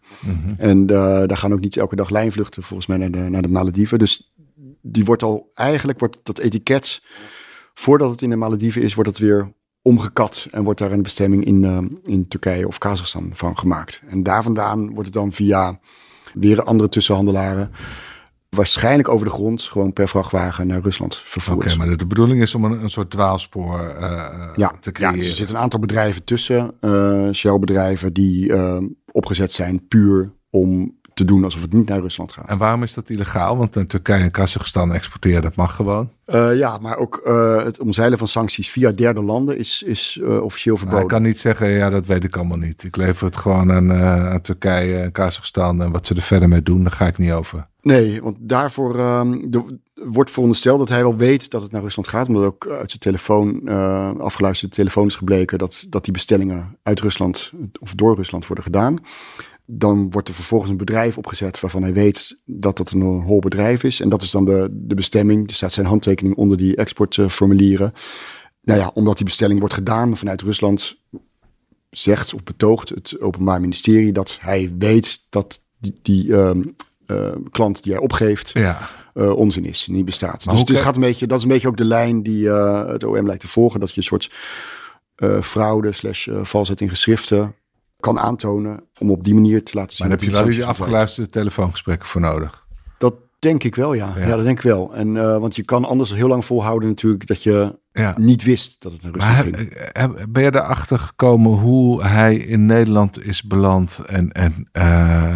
En 0.58 0.80
eh, 0.80 0.96
daar 1.26 1.36
gaan 1.36 1.52
ook 1.52 1.60
niet 1.60 1.76
elke 1.76 1.96
dag 1.96 2.10
lijnvluchten 2.10 2.62
volgens 2.62 2.88
mij 2.88 2.96
naar 2.96 3.10
de, 3.10 3.18
naar 3.18 3.42
de 3.42 3.48
Malediven. 3.48 3.98
Dus 3.98 4.32
die 4.82 5.04
wordt 5.04 5.22
al, 5.22 5.50
eigenlijk 5.54 5.98
wordt 5.98 6.18
dat 6.22 6.38
etiket, 6.38 7.02
voordat 7.74 8.10
het 8.10 8.22
in 8.22 8.30
de 8.30 8.36
Malediven 8.36 8.82
is, 8.82 8.94
wordt 8.94 9.10
het 9.10 9.18
weer 9.18 9.52
omgekat 9.86 10.48
en 10.50 10.64
wordt 10.64 10.80
daar 10.80 10.92
een 10.92 11.02
bestemming 11.02 11.44
in, 11.44 11.64
eh, 11.64 12.12
in 12.12 12.28
Turkije 12.28 12.66
of 12.66 12.78
Kazachstan 12.78 13.30
van 13.32 13.58
gemaakt. 13.58 14.02
En 14.08 14.22
daar 14.22 14.42
vandaan 14.42 14.88
wordt 14.88 15.04
het 15.04 15.12
dan 15.12 15.32
via 15.32 15.78
weer 16.34 16.62
andere 16.62 16.88
tussenhandelaren 16.88 17.70
waarschijnlijk 18.48 19.08
over 19.08 19.26
de 19.26 19.32
grond 19.32 19.62
gewoon 19.62 19.92
per 19.92 20.08
vrachtwagen 20.08 20.66
naar 20.66 20.80
Rusland 20.80 21.22
vervoerd. 21.24 21.66
Oké, 21.66 21.76
maar 21.76 21.86
de, 21.86 21.96
de, 21.96 22.06
bedoeling 22.06 22.40
is 22.40 22.54
om 22.54 22.64
een, 22.64 22.82
een 22.82 22.90
soort 22.90 23.10
dwaalspoor 23.10 23.96
uh, 24.00 24.52
ja, 24.56 24.72
te 24.80 24.92
creëren. 24.92 25.14
Ja, 25.14 25.20
dus 25.20 25.30
er 25.30 25.36
zitten 25.36 25.54
een 25.54 25.62
aantal 25.62 25.80
bedrijven 25.80 26.24
tussen, 26.24 26.74
uh, 26.80 27.32
Shell-bedrijven, 27.32 28.12
die 28.12 28.52
opgezet 29.12 29.52
zijn 29.52 29.88
puur 29.88 30.32
om 30.50 30.94
te 31.16 31.24
doen 31.24 31.44
alsof 31.44 31.62
het 31.62 31.72
niet 31.72 31.88
naar 31.88 32.00
Rusland 32.00 32.32
gaat. 32.32 32.48
En 32.48 32.58
waarom 32.58 32.82
is 32.82 32.94
dat 32.94 33.10
illegaal? 33.10 33.56
Want 33.56 33.72
Turkije 33.88 34.22
en 34.22 34.30
Kazachstan 34.30 34.92
exporteren, 34.92 35.42
dat 35.42 35.56
mag 35.56 35.74
gewoon. 35.74 36.10
Uh, 36.26 36.56
ja, 36.56 36.78
maar 36.78 36.96
ook 36.96 37.22
uh, 37.26 37.64
het 37.64 37.80
omzeilen 37.80 38.18
van 38.18 38.28
sancties 38.28 38.70
via 38.70 38.92
derde 38.92 39.22
landen 39.22 39.58
is, 39.58 39.82
is 39.86 40.18
uh, 40.22 40.42
officieel 40.42 40.76
verboden. 40.76 41.00
Maar 41.00 41.10
ik 41.10 41.16
kan 41.16 41.28
niet 41.28 41.38
zeggen, 41.38 41.68
ja, 41.68 41.90
dat 41.90 42.06
weet 42.06 42.24
ik 42.24 42.36
allemaal 42.36 42.56
niet. 42.56 42.82
Ik 42.82 42.96
lever 42.96 43.26
het 43.26 43.36
gewoon 43.36 43.72
aan, 43.72 43.92
aan 43.92 44.40
Turkije 44.40 44.98
en 44.98 45.12
Kazachstan 45.12 45.82
en 45.82 45.90
wat 45.90 46.06
ze 46.06 46.14
er 46.14 46.22
verder 46.22 46.48
mee 46.48 46.62
doen, 46.62 46.82
daar 46.82 46.92
ga 46.92 47.06
ik 47.06 47.18
niet 47.18 47.32
over. 47.32 47.66
Nee, 47.82 48.22
want 48.22 48.36
daarvoor 48.40 48.92
de, 48.92 49.78
wordt 49.94 50.30
verondersteld 50.30 50.78
dat 50.78 50.88
hij 50.88 51.02
wel 51.02 51.16
weet 51.16 51.50
dat 51.50 51.62
het 51.62 51.72
naar 51.72 51.82
Rusland 51.82 52.08
gaat. 52.08 52.28
Omdat 52.28 52.44
ook 52.44 52.68
uit 52.70 52.90
zijn 52.90 53.02
telefoon, 53.02 53.68
afgeluisterde 54.18 54.74
telefoon 54.74 55.06
is 55.06 55.16
gebleken 55.16 55.58
dat, 55.58 55.86
dat 55.88 56.04
die 56.04 56.12
bestellingen 56.12 56.76
uit 56.82 57.00
Rusland 57.00 57.52
of 57.80 57.94
door 57.94 58.16
Rusland 58.16 58.46
worden 58.46 58.64
gedaan. 58.64 58.98
Dan 59.66 60.10
wordt 60.10 60.28
er 60.28 60.34
vervolgens 60.34 60.70
een 60.70 60.76
bedrijf 60.76 61.18
opgezet 61.18 61.60
waarvan 61.60 61.82
hij 61.82 61.92
weet 61.92 62.42
dat 62.44 62.76
dat 62.76 62.90
een 62.90 63.02
hol 63.02 63.40
bedrijf 63.40 63.82
is. 63.84 64.00
En 64.00 64.08
dat 64.08 64.22
is 64.22 64.30
dan 64.30 64.44
de, 64.44 64.68
de 64.72 64.94
bestemming. 64.94 65.48
Er 65.48 65.54
staat 65.54 65.72
zijn 65.72 65.86
handtekening 65.86 66.36
onder 66.36 66.56
die 66.56 66.76
exportformulieren. 66.76 67.92
Nou 68.62 68.80
ja, 68.80 68.90
omdat 68.94 69.16
die 69.16 69.24
bestelling 69.24 69.58
wordt 69.58 69.74
gedaan 69.74 70.16
vanuit 70.16 70.42
Rusland, 70.42 70.98
zegt 71.90 72.34
of 72.34 72.42
betoogt 72.42 72.88
het 72.88 73.20
Openbaar 73.20 73.60
Ministerie 73.60 74.12
dat 74.12 74.38
hij 74.40 74.72
weet 74.78 75.26
dat 75.28 75.62
die, 75.78 75.98
die 76.02 76.26
uh, 76.26 76.50
uh, 77.06 77.32
klant 77.50 77.82
die 77.82 77.92
hij 77.92 78.02
opgeeft 78.02 78.50
ja. 78.54 78.88
uh, 79.14 79.36
onzin 79.36 79.64
is, 79.64 79.86
niet 79.90 80.04
bestaat. 80.04 80.44
Maar 80.44 80.54
dus 80.54 80.64
dit 80.64 80.80
gaat 80.80 80.94
een 80.94 81.00
beetje, 81.00 81.26
dat 81.26 81.38
is 81.38 81.44
een 81.44 81.50
beetje 81.50 81.68
ook 81.68 81.76
de 81.76 81.84
lijn 81.84 82.22
die 82.22 82.48
eh, 82.48 82.86
het 82.86 83.04
OM 83.04 83.26
lijkt 83.26 83.40
te 83.40 83.48
volgen. 83.48 83.80
Dat 83.80 83.90
je 83.90 83.96
een 83.96 84.02
soort 84.02 84.30
fraude 85.40 85.92
slash 85.92 86.28
valsheid 86.42 86.80
in 86.80 86.88
geschriften 86.88 87.54
kan 88.00 88.18
aantonen 88.18 88.80
om 88.98 89.10
op 89.10 89.24
die 89.24 89.34
manier 89.34 89.64
te 89.64 89.76
laten 89.76 89.96
zien. 89.96 90.08
Maar 90.08 90.16
heb 90.16 90.26
je 90.26 90.32
wel 90.32 90.44
die 90.44 90.64
afgeluisterde 90.64 91.30
telefoongesprekken 91.30 92.08
voor 92.08 92.20
nodig? 92.20 92.66
Dat 92.98 93.14
denk 93.38 93.62
ik 93.62 93.74
wel, 93.74 93.92
ja. 93.92 94.12
Ja, 94.16 94.26
ja 94.26 94.36
dat 94.36 94.44
denk 94.44 94.58
ik 94.58 94.64
wel. 94.64 94.94
En 94.94 95.14
uh, 95.14 95.38
want 95.38 95.56
je 95.56 95.62
kan 95.62 95.84
anders 95.84 96.14
heel 96.14 96.28
lang 96.28 96.44
volhouden 96.44 96.88
natuurlijk 96.88 97.26
dat 97.26 97.42
je 97.42 97.78
ja. 97.92 98.14
niet 98.18 98.44
wist 98.44 98.82
dat 98.82 98.92
het 98.92 99.02
Rusland 99.02 99.24
maar 99.24 99.42
ging. 99.42 99.88
Heb, 99.92 100.26
ben 100.28 100.42
je 100.42 100.54
erachter 100.54 100.98
gekomen 100.98 101.52
hoe 101.52 102.02
hij 102.02 102.36
in 102.36 102.66
Nederland 102.66 103.24
is 103.24 103.42
beland 103.42 104.00
en, 104.06 104.32
en 104.32 104.68
uh, 104.72 104.82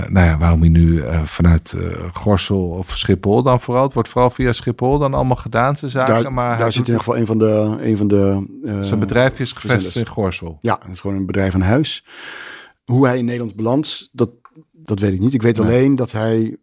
nou 0.09 0.27
ja, 0.27 0.39
waarom 0.39 0.61
hij 0.61 0.69
nu 0.69 0.93
uh, 0.93 1.23
vanuit 1.23 1.75
Gorsel 2.13 2.69
of 2.69 2.99
Schiphol 2.99 3.43
dan 3.43 3.61
vooral, 3.61 3.83
het 3.83 3.93
wordt 3.93 4.09
vooral 4.09 4.31
via 4.31 4.53
Schiphol 4.53 4.99
dan 4.99 5.15
allemaal 5.15 5.37
gedaan 5.37 5.77
zijn 5.77 5.91
zaken. 5.91 6.23
Daar, 6.23 6.33
maar 6.33 6.59
daar 6.59 6.73
zit 6.73 6.89
in 6.89 6.93
ieder 6.93 7.03
geval 7.03 7.21
een 7.21 7.27
van 7.27 7.39
de... 7.39 7.79
Een 7.81 7.97
van 7.97 8.09
de 8.09 8.59
zijn 8.81 9.01
bedrijf 9.01 9.41
is 9.41 9.53
gevestigd 9.53 9.97
in 9.97 10.07
Gorsel. 10.07 10.59
Ja, 10.61 10.79
het 10.83 10.93
is 10.93 11.01
gewoon 11.01 11.17
een 11.17 11.27
bedrijf 11.27 11.55
aan 11.55 11.61
huis. 11.61 12.05
Hoe 12.91 13.07
hij 13.07 13.19
in 13.19 13.25
Nederland 13.25 13.57
belandt, 13.57 14.09
dat, 14.13 14.31
dat 14.73 14.99
weet 14.99 15.13
ik 15.13 15.21
niet. 15.21 15.35
Ik 15.35 15.43
weet 15.43 15.61
alleen 15.61 15.97
dat 15.97 16.13
hij 16.13 16.57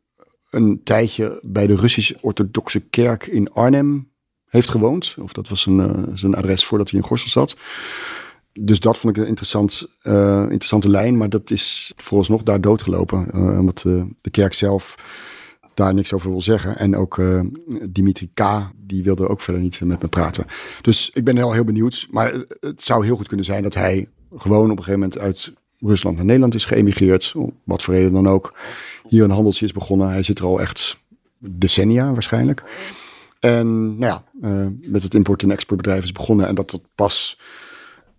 een 0.49 0.83
tijdje 0.83 1.39
bij 1.45 1.67
de 1.67 1.75
Russisch-Orthodoxe 1.75 2.79
Kerk 2.79 3.27
in 3.27 3.53
Arnhem 3.53 4.11
heeft 4.45 4.69
gewoond. 4.69 5.15
Of 5.21 5.33
dat 5.33 5.47
was 5.47 5.65
een, 5.65 5.79
uh, 5.79 6.13
zijn 6.13 6.35
adres 6.35 6.65
voordat 6.65 6.89
hij 6.89 6.99
in 6.99 7.05
Gorsel 7.05 7.29
zat. 7.29 7.57
Dus 8.53 8.79
dat 8.79 8.97
vond 8.97 9.15
ik 9.15 9.23
een 9.23 9.29
interessant, 9.29 9.87
uh, 10.03 10.41
interessante 10.41 10.89
lijn. 10.89 11.17
Maar 11.17 11.29
dat 11.29 11.51
is 11.51 11.93
vooralsnog 11.95 12.43
daar 12.43 12.61
doodgelopen. 12.61 13.27
Uh, 13.33 13.59
omdat 13.59 13.79
de 14.21 14.29
kerk 14.31 14.53
zelf 14.53 14.95
daar 15.73 15.93
niks 15.93 16.13
over 16.13 16.29
wil 16.29 16.41
zeggen. 16.41 16.77
En 16.77 16.95
ook 16.95 17.21
Dimitri 17.89 18.29
K. 18.33 18.41
die 18.75 19.03
wilde 19.03 19.27
ook 19.27 19.41
verder 19.41 19.61
niet 19.61 19.81
met 19.81 20.01
me 20.01 20.07
praten. 20.07 20.45
Dus 20.81 21.09
ik 21.13 21.23
ben 21.23 21.37
heel, 21.37 21.51
heel 21.51 21.63
benieuwd. 21.63 22.07
Maar 22.09 22.33
het 22.59 22.83
zou 22.83 23.05
heel 23.05 23.15
goed 23.15 23.27
kunnen 23.27 23.45
zijn 23.45 23.63
dat 23.63 23.73
hij 23.73 24.07
gewoon 24.35 24.71
op 24.71 24.77
een 24.77 24.83
gegeven 24.83 24.99
moment 24.99 25.19
uit 25.19 25.53
Rusland 25.79 26.15
naar 26.15 26.25
Nederland 26.25 26.55
is 26.55 26.65
geëmigreerd. 26.65 27.33
Wat 27.63 27.83
voor 27.83 27.93
reden 27.93 28.13
dan 28.13 28.27
ook. 28.27 28.53
Hier 29.07 29.23
een 29.23 29.29
handeltje 29.29 29.65
is 29.65 29.71
begonnen. 29.71 30.09
Hij 30.09 30.23
zit 30.23 30.39
er 30.39 30.45
al 30.45 30.61
echt 30.61 30.97
decennia 31.37 32.13
waarschijnlijk. 32.13 32.63
En 33.39 33.97
nou 33.97 34.13
ja, 34.13 34.23
uh, 34.49 34.67
met 34.81 35.03
het 35.03 35.13
import- 35.13 35.43
en 35.43 35.51
exportbedrijf 35.51 36.03
is 36.03 36.11
begonnen. 36.11 36.47
En 36.47 36.55
dat 36.55 36.71
dat 36.71 36.81
pas 36.95 37.39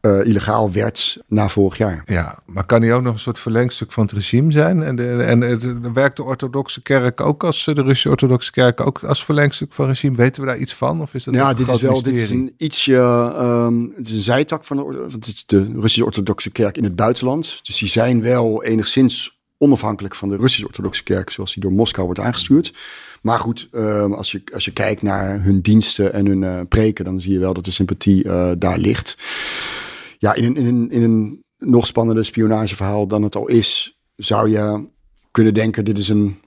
uh, 0.03 0.27
illegaal 0.27 0.73
werd 0.73 1.19
na 1.27 1.49
vorig 1.49 1.79
jaar. 1.79 2.03
Ja, 2.07 2.39
maar 2.47 2.65
kan 2.65 2.83
hij 2.83 2.95
ook 2.95 3.03
nog 3.03 3.13
een 3.13 3.19
soort 3.19 3.39
verlengstuk 3.39 3.93
van 3.93 4.03
het 4.03 4.13
regime 4.13 4.53
zijn? 4.53 4.83
En, 4.83 4.97
de, 4.97 5.23
en 5.23 5.41
het, 5.41 5.93
werkt 5.93 6.17
de 6.17 6.23
orthodoxe 6.23 6.83
kerk 6.83 7.21
ook 7.21 7.45
als 7.45 7.65
de 7.65 7.73
Russische 7.73 8.09
orthodoxe 8.09 8.51
kerk 8.51 8.81
ook 8.81 9.05
als 9.05 9.25
verlengstuk 9.25 9.73
van 9.73 9.87
regime? 9.87 10.17
Weten 10.17 10.43
we 10.43 10.49
daar 10.49 10.59
iets 10.59 10.75
van? 10.75 11.01
Of 11.01 11.15
is 11.15 11.25
dat 11.25 11.35
ja, 11.35 11.53
dit 11.53 11.69
is 11.69 11.81
wel 11.81 11.93
mysterie? 11.93 12.19
dit 12.19 12.25
is 12.25 12.31
een 12.31 12.55
ietsje. 12.57 12.95
Um, 13.41 13.93
het 13.97 14.09
is 14.09 14.15
een 14.15 14.23
zijtak 14.23 14.65
van 14.65 14.77
de, 14.77 14.83
want 14.83 15.13
het 15.13 15.27
is 15.27 15.47
de 15.47 15.65
Russische 15.65 16.05
orthodoxe 16.05 16.51
kerk 16.51 16.77
in 16.77 16.85
het 16.85 16.97
buitenland. 16.97 17.61
Dus 17.63 17.79
die 17.79 17.89
zijn 17.89 18.23
wel 18.23 18.65
enigszins 18.65 19.39
onafhankelijk 19.59 20.15
van 20.15 20.29
de 20.29 20.37
Russische 20.37 20.67
orthodoxe 20.67 21.03
kerk, 21.03 21.31
zoals 21.31 21.55
die 21.55 21.63
door 21.63 21.73
Moskou 21.73 22.07
wordt 22.07 22.21
aangestuurd. 22.21 22.75
Maar 23.23 23.39
goed, 23.39 23.69
um, 23.73 24.13
als, 24.13 24.33
je, 24.33 24.43
als 24.55 24.65
je 24.65 24.73
kijkt 24.73 25.03
naar 25.03 25.43
hun 25.43 25.61
diensten 25.61 26.13
en 26.13 26.27
hun 26.27 26.43
uh, 26.43 26.61
preken, 26.69 27.05
dan 27.05 27.21
zie 27.21 27.33
je 27.33 27.39
wel 27.39 27.55
dat 27.55 27.65
de 27.65 27.71
sympathie 27.71 28.25
uh, 28.25 28.51
daar 28.59 28.79
ligt 28.79 29.17
ja, 30.19 30.35
in 30.35 30.45
een, 30.45 30.57
in, 30.57 30.67
een, 30.67 30.91
in 30.91 31.03
een 31.03 31.45
nog 31.59 31.87
spannender 31.87 32.25
spionageverhaal 32.25 33.07
dan 33.07 33.23
het 33.23 33.37
al 33.37 33.47
is, 33.47 33.99
zou 34.17 34.51
je 34.51 34.89
kunnen 35.31 35.55
denken: 35.55 35.85
dit 35.85 35.99
is 35.99 36.09
een, 36.09 36.41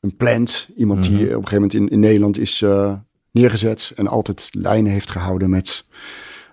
een 0.00 0.16
plant. 0.16 0.68
Iemand 0.76 1.02
die 1.02 1.12
mm 1.12 1.18
-hmm. 1.18 1.26
op 1.26 1.32
een 1.32 1.48
gegeven 1.48 1.54
moment 1.54 1.74
in, 1.74 1.88
in 1.88 2.00
Nederland 2.00 2.38
is 2.38 2.60
uh, 2.60 2.92
neergezet 3.30 3.92
en 3.96 4.06
altijd 4.06 4.48
lijnen 4.50 4.92
heeft 4.92 5.10
gehouden 5.10 5.50
met. 5.50 5.84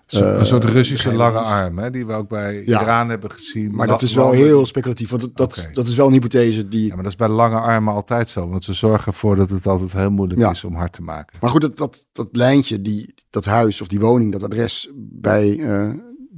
Een 0.07 0.45
soort 0.45 0.63
Russische 0.63 1.13
lange 1.13 1.37
arm, 1.37 1.77
hè, 1.77 1.91
die 1.91 2.05
we 2.05 2.13
ook 2.13 2.29
bij 2.29 2.63
ja. 2.65 2.81
Iran 2.81 3.09
hebben 3.09 3.31
gezien. 3.31 3.75
Maar 3.75 3.87
dat 3.87 4.01
is 4.01 4.13
wel 4.13 4.31
heel 4.31 4.65
speculatief, 4.65 5.09
want 5.09 5.21
dat, 5.21 5.37
dat, 5.37 5.57
okay. 5.57 5.73
dat 5.73 5.87
is 5.87 5.95
wel 5.95 6.07
een 6.07 6.13
hypothese 6.13 6.67
die... 6.67 6.87
Ja, 6.87 6.93
maar 6.93 7.03
dat 7.03 7.11
is 7.11 7.17
bij 7.17 7.27
lange 7.27 7.59
armen 7.59 7.93
altijd 7.93 8.29
zo, 8.29 8.49
want 8.49 8.63
ze 8.63 8.73
zorgen 8.73 9.11
ervoor 9.11 9.35
dat 9.35 9.49
het 9.49 9.67
altijd 9.67 9.93
heel 9.93 10.11
moeilijk 10.11 10.39
ja. 10.39 10.49
is 10.49 10.63
om 10.63 10.75
hard 10.75 10.93
te 10.93 11.01
maken. 11.01 11.37
Maar 11.41 11.49
goed, 11.49 11.61
dat, 11.61 11.77
dat, 11.77 12.07
dat 12.11 12.27
lijntje, 12.31 12.81
die, 12.81 13.13
dat 13.29 13.45
huis 13.45 13.81
of 13.81 13.87
die 13.87 13.99
woning, 13.99 14.31
dat 14.31 14.43
adres 14.43 14.89
bij 14.95 15.55
uh, 15.55 15.89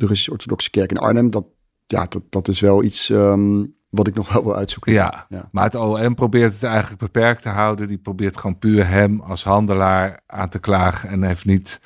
de 0.08 0.32
Orthodoxe 0.32 0.70
Kerk 0.70 0.92
in 0.92 0.98
Arnhem, 0.98 1.30
dat, 1.30 1.46
ja, 1.88 2.06
dat, 2.10 2.22
dat 2.30 2.48
is 2.48 2.60
wel 2.60 2.84
iets 2.84 3.10
um, 3.10 3.76
wat 3.90 4.08
ik 4.08 4.16
nog 4.16 4.34
wel 4.34 4.44
wil 4.44 4.56
uitzoeken. 4.56 4.94
Ja, 4.94 5.26
ja, 5.30 5.50
maar 5.52 5.64
het 5.64 5.76
OM 5.76 6.16
probeert 6.16 6.54
het 6.54 6.64
eigenlijk 6.64 7.02
beperkt 7.02 7.42
te 7.42 7.50
houden. 7.50 7.88
Die 7.88 7.98
probeert 7.98 8.38
gewoon 8.38 8.60
puur 8.60 8.88
hem 8.88 9.22
als 9.22 9.44
handelaar 9.44 10.24
aan 10.28 10.50
te 10.50 10.60
klagen 10.60 11.10
en 11.10 11.24
heeft 11.24 11.46
niet 11.46 11.80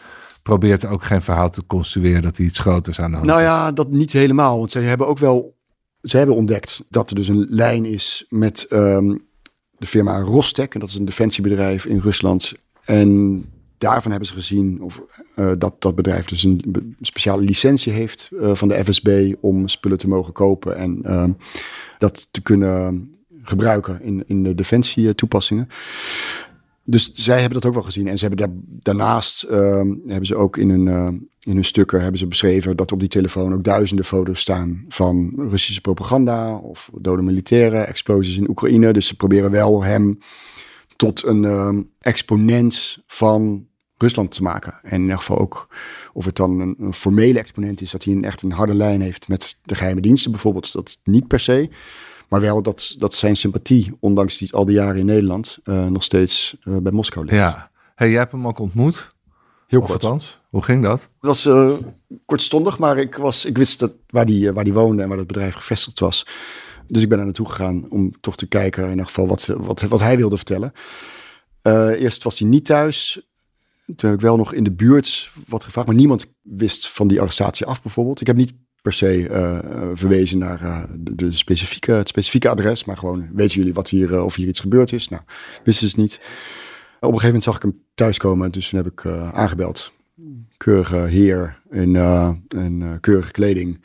probeert 0.44 0.86
ook 0.86 1.04
geen 1.04 1.22
verhaal 1.22 1.50
te 1.50 1.66
construeren 1.68 2.22
dat 2.22 2.38
hij 2.38 2.46
iets 2.46 2.60
groters 2.60 3.00
aan 3.00 3.10
de 3.10 3.16
hand 3.16 3.28
Nou 3.28 3.42
ja, 3.42 3.72
dat 3.72 3.92
niet 3.92 4.12
helemaal, 4.12 4.58
want 4.58 4.72
ze 4.72 4.80
hebben 4.80 5.08
ook 5.08 5.18
wel, 5.18 5.56
ze 6.02 6.18
hebben 6.18 6.36
ontdekt 6.36 6.86
dat 6.90 7.10
er 7.10 7.16
dus 7.16 7.28
een 7.28 7.46
lijn 7.50 7.86
is 7.86 8.26
met 8.30 8.68
um, 8.70 9.26
de 9.78 9.86
firma 9.86 10.20
Rostek, 10.20 10.74
en 10.74 10.80
dat 10.80 10.90
is 10.90 10.96
een 10.96 11.06
defensiebedrijf 11.06 11.86
in 11.86 12.00
Rusland. 12.00 12.54
En 12.84 13.44
daarvan 13.78 14.12
hebben 14.12 14.30
ze 14.30 14.36
gezien 14.36 14.82
of, 14.82 15.02
uh, 15.36 15.52
dat 15.58 15.82
dat 15.82 15.96
bedrijf 15.96 16.26
dus 16.26 16.44
een 16.44 16.96
speciale 17.02 17.42
licentie 17.42 17.94
heeft 17.94 18.30
uh, 18.34 18.56
van 18.56 18.68
de 18.68 18.84
FSB 18.86 19.34
om 19.40 19.68
spullen 19.68 19.98
te 19.98 20.08
mogen 20.08 20.34
kopen 20.34 20.76
en 20.76 21.02
uh, 21.06 21.24
dat 21.98 22.28
te 22.32 22.42
kunnen 22.42 23.10
gebruiken 23.44 24.02
in, 24.02 24.24
in 24.28 24.44
de 24.44 24.56
defensie 24.56 25.16
toepassingen. 25.16 25.68
Dus 26.88 27.12
zij 27.14 27.40
hebben 27.40 27.54
dat 27.60 27.66
ook 27.66 27.74
wel 27.74 27.84
gezien. 27.84 28.08
En 28.08 28.18
ze 28.18 28.26
hebben 28.26 28.48
daar, 28.48 28.56
daarnaast 28.66 29.46
uh, 29.50 29.82
hebben 30.08 30.26
ze 30.26 30.36
ook 30.36 30.58
in 30.58 30.70
hun, 30.70 30.86
uh, 30.86 31.08
in 31.40 31.54
hun 31.54 31.64
stukken 31.64 32.02
hebben 32.02 32.20
ze 32.20 32.28
beschreven 32.28 32.78
dat 32.78 32.92
op 32.92 33.00
die 33.00 33.10
telefoon 33.10 33.54
ook 33.54 33.64
duizenden 33.64 34.06
foto's 34.06 34.40
staan 34.40 34.86
van 34.88 35.34
Russische 35.38 35.82
propaganda 35.82 36.56
of 36.56 36.90
dode 36.94 37.22
militairen, 37.22 37.88
explosies 37.88 38.38
in 38.38 38.50
Oekraïne. 38.50 38.94
Dus 38.94 39.08
ze 39.08 39.16
proberen 39.16 39.52
wel 39.52 39.84
hem 39.84 40.20
tot 40.96 41.26
een 41.26 41.44
uh, 41.44 41.70
exponent 42.00 42.98
van 43.08 43.68
Rusland 43.98 44.32
te 44.32 44.44
maken. 44.44 44.74
En 44.84 44.92
in 44.92 45.02
ieder 45.02 45.18
geval 45.18 45.38
ook 45.38 45.68
of 46.14 46.26
het 46.26 46.36
dan 46.36 46.60
een, 46.60 46.76
een, 46.80 46.94
formele 46.94 47.40
exponent 47.40 47.82
is, 47.82 47.92
dat 47.92 48.04
hij 48.04 48.14
een, 48.14 48.24
echt 48.24 48.42
een 48.42 48.52
harde 48.52 48.74
lijn 48.74 49.02
heeft 49.02 49.28
met 49.28 49.58
de 49.64 49.76
geheime 49.76 50.02
diensten 50.02 50.32
bijvoorbeeld. 50.32 50.72
Dat 50.72 50.98
niet 51.04 51.28
per 51.28 51.40
se. 51.40 51.70
Maar 52.30 52.42
wel 52.42 52.62
dat, 52.62 52.96
dat 53.00 53.14
zijn 53.14 53.36
sympathie, 53.36 53.98
ondanks 54.00 54.38
die, 54.38 54.54
al 54.54 54.66
die 54.66 54.76
jaren 54.76 55.00
in 55.00 55.06
Nederland, 55.06 55.58
uh, 55.64 55.86
nog 55.86 56.04
steeds 56.04 56.58
uh, 56.64 56.78
bij 56.78 56.92
Moskou 56.92 57.26
ligt. 57.26 57.38
Ja. 57.38 57.72
Hey, 57.96 58.10
jij 58.10 58.20
hebt 58.20 58.32
hem 58.32 58.48
ook 58.48 58.60
ontmoet? 58.60 59.08
Heel 59.68 59.82
of 59.82 59.88
kort. 59.88 60.04
Althans, 60.04 60.40
hoe 60.50 60.64
ging 60.64 60.84
dat? 60.84 61.02
Het 61.02 61.10
was 61.20 61.46
uh, 61.46 61.72
kortstondig, 62.26 62.80
maar 62.80 62.98
ik, 62.98 63.16
was, 63.16 63.46
ik 63.46 63.58
wist 63.58 63.80
dat 63.80 63.92
waar 64.10 64.26
die, 64.26 64.52
waar 64.52 64.64
die 64.64 64.74
woonde 64.74 65.02
en 65.02 65.08
waar 65.08 65.18
het 65.18 65.28
bedrijf 65.28 65.56
gevestigd 65.56 66.00
was. 66.00 66.26
Dus 66.88 67.02
ik 67.02 67.10
ben 67.10 67.20
er 67.20 67.26
naartoe 67.26 67.50
gegaan 67.50 67.86
om 67.90 68.20
toch 68.20 68.36
te 68.36 68.48
kijken, 68.48 68.84
in 68.84 68.90
ieder 68.90 69.06
geval, 69.06 69.28
wat, 69.28 69.46
wat, 69.46 69.82
wat 69.82 70.00
hij 70.00 70.18
wilde 70.18 70.38
vertellen. 70.38 70.74
eerst 71.98 72.24
was 72.24 72.40
hij 72.40 72.48
niet 72.48 72.66
thuis. 72.66 73.28
Toen 73.86 74.10
heb 74.10 74.14
ik 74.14 74.26
wel 74.26 74.38
nog 74.38 74.54
in 74.54 74.64
de 74.64 74.72
buurt 74.72 75.32
wat 75.48 75.64
gevraagd, 75.64 75.88
maar 75.88 75.96
niemand 75.96 76.26
wist 76.42 76.90
van 76.90 77.08
die 77.08 77.20
arrestatie 77.22 77.66
af 77.66 77.82
bijvoorbeeld. 77.82 78.22
Ik 78.22 78.28
heb 78.28 78.36
niet 78.36 78.54
per 78.82 78.94
se 78.94 79.28
verwezen 79.94 80.38
naar 80.38 80.88
de, 80.98 81.32
specifieke, 81.32 81.92
het 81.92 82.08
specifieke 82.08 82.50
adres. 82.50 82.86
Maar 82.86 82.98
gewoon, 82.98 83.28
weten 83.34 83.58
jullie 83.58 83.74
wat 83.74 83.90
hier, 83.90 84.22
of 84.24 84.36
hier 84.36 84.48
iets 84.48 84.60
gebeurd 84.60 84.92
is? 84.92 85.10
Nou, 85.10 85.24
wisten 85.64 85.90
ze 85.90 85.96
het 85.96 86.02
niet. 86.02 86.20
Op 86.96 87.02
een 87.02 87.20
gegeven 87.20 87.26
moment 87.26 87.44
zag 87.44 87.56
ik 87.56 87.62
hem 87.62 87.82
thuiskomen. 87.96 88.52
Dus 88.52 88.70
toen 88.70 88.84
heb 88.84 88.92
ik 88.92 89.06
aangebeld. 89.32 89.94
Keurige 90.58 90.98
heer 90.98 91.62
in, 91.70 91.96
in 92.48 92.98
keurige 93.02 93.32
kleding. 93.32 93.82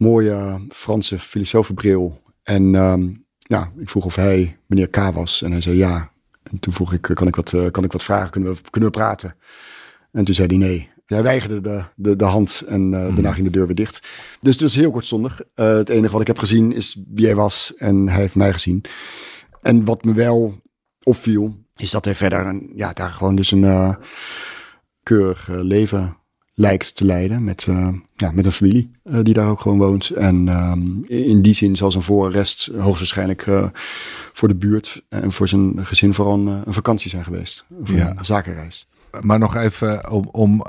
Mooie 0.00 0.66
Franse 0.68 1.18
filosofenbril. 1.18 2.20
En 2.42 2.74
ehm, 2.74 3.08
ja, 3.38 3.72
ik 3.78 3.88
vroeg 3.88 4.04
of 4.04 4.14
hij 4.14 4.58
meneer 4.66 4.88
K 4.88 4.96
was. 4.96 5.42
En 5.42 5.50
hij 5.50 5.60
zei 5.60 5.76
ja. 5.76 6.12
En 6.42 6.58
toen 6.58 6.72
vroeg 6.72 6.92
ik, 6.92 7.02
kan 7.14 7.26
ik 7.26 7.36
wat, 7.36 7.54
kan 7.70 7.84
ik 7.84 7.92
wat 7.92 8.02
vragen? 8.02 8.30
Kunnen 8.30 8.54
we, 8.54 8.60
kunnen 8.70 8.90
we 8.90 8.98
praten? 8.98 9.36
En 10.12 10.24
toen 10.24 10.34
zei 10.34 10.46
hij 10.46 10.56
nee. 10.56 10.88
Hij 11.06 11.22
weigerde 11.22 11.60
de, 11.60 11.84
de, 11.96 12.16
de 12.16 12.24
hand 12.24 12.62
en 12.66 12.92
uh, 12.92 13.14
daarna 13.14 13.32
ging 13.32 13.46
de 13.46 13.52
deur 13.52 13.66
weer 13.66 13.74
dicht. 13.74 14.08
Dus 14.40 14.56
dus 14.56 14.74
heel 14.74 14.90
kortstondig. 14.90 15.40
Uh, 15.56 15.76
het 15.76 15.88
enige 15.88 16.12
wat 16.12 16.20
ik 16.20 16.26
heb 16.26 16.38
gezien 16.38 16.72
is 16.72 17.02
wie 17.08 17.26
hij 17.26 17.34
was 17.34 17.74
en 17.76 18.08
hij 18.08 18.20
heeft 18.20 18.34
mij 18.34 18.52
gezien. 18.52 18.84
En 19.62 19.84
wat 19.84 20.04
me 20.04 20.14
wel 20.14 20.60
opviel, 21.02 21.56
is 21.76 21.90
dat 21.90 22.04
hij 22.04 22.14
verder 22.14 22.46
een, 22.46 22.72
ja, 22.74 22.92
daar 22.92 23.10
gewoon 23.10 23.36
dus 23.36 23.50
een 23.50 23.62
uh, 23.62 23.94
keurig 25.02 25.48
leven 25.48 26.16
lijkt 26.60 26.96
te 26.96 27.04
leiden 27.04 27.44
met, 27.44 27.68
ja, 28.16 28.30
met 28.30 28.46
een 28.46 28.52
familie 28.52 28.90
die 29.22 29.34
daar 29.34 29.48
ook 29.48 29.60
gewoon 29.60 29.78
woont. 29.78 30.10
En 30.10 30.48
ehm, 30.48 30.80
in 31.06 31.42
die 31.42 31.54
zin 31.54 31.76
zal 31.76 31.90
zijn 31.90 32.02
voorarrest 32.02 32.70
hoogstwaarschijnlijk 32.78 33.46
voor 34.32 34.48
de 34.48 34.54
buurt 34.54 35.02
en 35.08 35.32
voor 35.32 35.48
zijn 35.48 35.86
gezin 35.86 36.14
vooral 36.14 36.34
een, 36.34 36.62
een 36.66 36.72
vakantie 36.72 37.10
zijn 37.10 37.24
geweest. 37.24 37.64
ja. 37.84 38.14
een 38.16 38.24
zakenreis 38.24 38.86
maar 39.20 39.38
nog 39.38 39.56
even 39.56 40.10
om, 40.10 40.28
om 40.32 40.64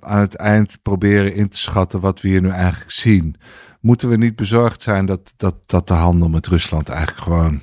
aan 0.00 0.18
het 0.20 0.34
eind 0.34 0.78
proberen 0.82 1.34
in 1.34 1.48
te 1.48 1.58
schatten 1.58 2.00
wat 2.00 2.20
we 2.20 2.28
hier 2.28 2.40
nu 2.40 2.48
eigenlijk 2.48 2.90
zien. 2.90 3.36
Moeten 3.80 4.08
we 4.08 4.16
niet 4.16 4.36
bezorgd 4.36 4.82
zijn 4.82 5.06
dat, 5.06 5.32
dat, 5.36 5.54
dat 5.66 5.88
de 5.88 5.94
handel 5.94 6.28
met 6.28 6.46
Rusland 6.46 6.88
eigenlijk 6.88 7.22
gewoon 7.22 7.60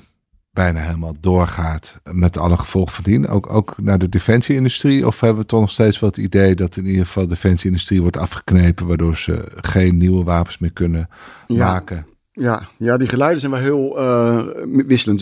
bijna 0.54 0.80
helemaal 0.80 1.16
doorgaat 1.20 2.00
met 2.12 2.38
alle 2.38 2.58
gevolgen 2.58 2.94
van 2.94 3.04
dien? 3.04 3.28
Ook, 3.28 3.54
ook 3.54 3.74
naar 3.82 3.98
de 3.98 4.10
defensieindustrie? 4.10 5.08
Of 5.08 5.20
hebben 5.20 5.42
we 5.42 5.48
toch 5.48 5.60
nog 5.60 5.72
steeds 5.72 6.00
wel 6.00 6.10
het 6.10 6.20
idee 6.20 6.56
dat 6.56 6.78
in 6.78 6.86
ieder 6.86 7.06
geval 7.06 7.24
de 7.24 7.30
defensieindustrie 7.30 8.02
wordt 8.02 8.18
afgeknepen, 8.18 8.88
waardoor 8.88 9.18
ze 9.18 9.52
geen 9.56 9.98
nieuwe 9.98 10.24
wapens 10.24 10.58
meer 10.58 10.74
kunnen 10.74 11.10
maken? 11.48 12.06
Ja, 12.36 12.70
ja, 12.78 12.98
die 12.98 13.08
geluiden 13.08 13.40
zijn 13.40 13.52
wel 13.52 13.62
heel 13.62 14.00
uh, 14.00 14.48
wisselend. 14.88 15.20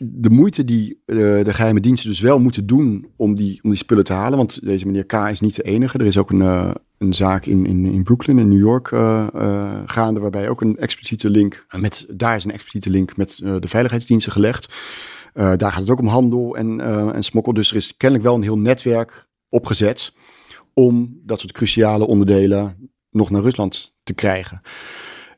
De 0.00 0.30
moeite 0.30 0.64
die 0.64 1.02
uh, 1.06 1.44
de 1.44 1.54
geheime 1.54 1.80
diensten 1.80 2.10
dus 2.10 2.20
wel 2.20 2.38
moeten 2.38 2.66
doen 2.66 3.12
om 3.16 3.34
die, 3.34 3.58
om 3.62 3.70
die 3.70 3.78
spullen 3.78 4.04
te 4.04 4.12
halen. 4.12 4.38
Want 4.38 4.64
deze 4.64 4.86
meneer 4.86 5.06
K 5.06 5.12
is 5.12 5.40
niet 5.40 5.54
de 5.54 5.62
enige. 5.62 5.98
Er 5.98 6.06
is 6.06 6.18
ook 6.18 6.30
een, 6.30 6.74
een 6.98 7.14
zaak 7.14 7.46
in, 7.46 7.66
in, 7.66 7.84
in 7.84 8.02
Brooklyn, 8.02 8.38
in 8.38 8.48
New 8.48 8.58
York 8.58 8.88
gaande. 9.86 10.20
Waarbij 10.20 10.48
ook 10.48 10.60
een 10.60 10.76
expliciete 10.76 11.30
link, 11.30 11.66
met, 11.76 12.06
daar 12.10 12.36
is 12.36 12.44
een 12.44 12.52
expliciete 12.52 12.90
link 12.90 13.16
met 13.16 13.36
de 13.36 13.68
veiligheidsdiensten 13.68 14.32
gelegd. 14.32 14.72
daar 15.32 15.72
gaat 15.72 15.80
het 15.80 15.90
ook 15.90 16.00
om 16.00 16.06
handel 16.06 16.56
en, 16.56 16.80
en 17.14 17.22
smokkel. 17.22 17.52
Dus 17.52 17.70
er 17.70 17.76
is 17.76 17.96
kennelijk 17.96 18.28
wel 18.28 18.36
een 18.36 18.42
heel 18.42 18.58
netwerk 18.58 19.28
opgezet 19.48 20.12
om 20.74 21.20
dat 21.24 21.40
soort 21.40 21.52
cruciale 21.52 22.06
onderdelen 22.06 22.90
nog 23.10 23.30
naar 23.30 23.42
Rusland 23.42 23.94
te 24.02 24.14
krijgen. 24.14 24.60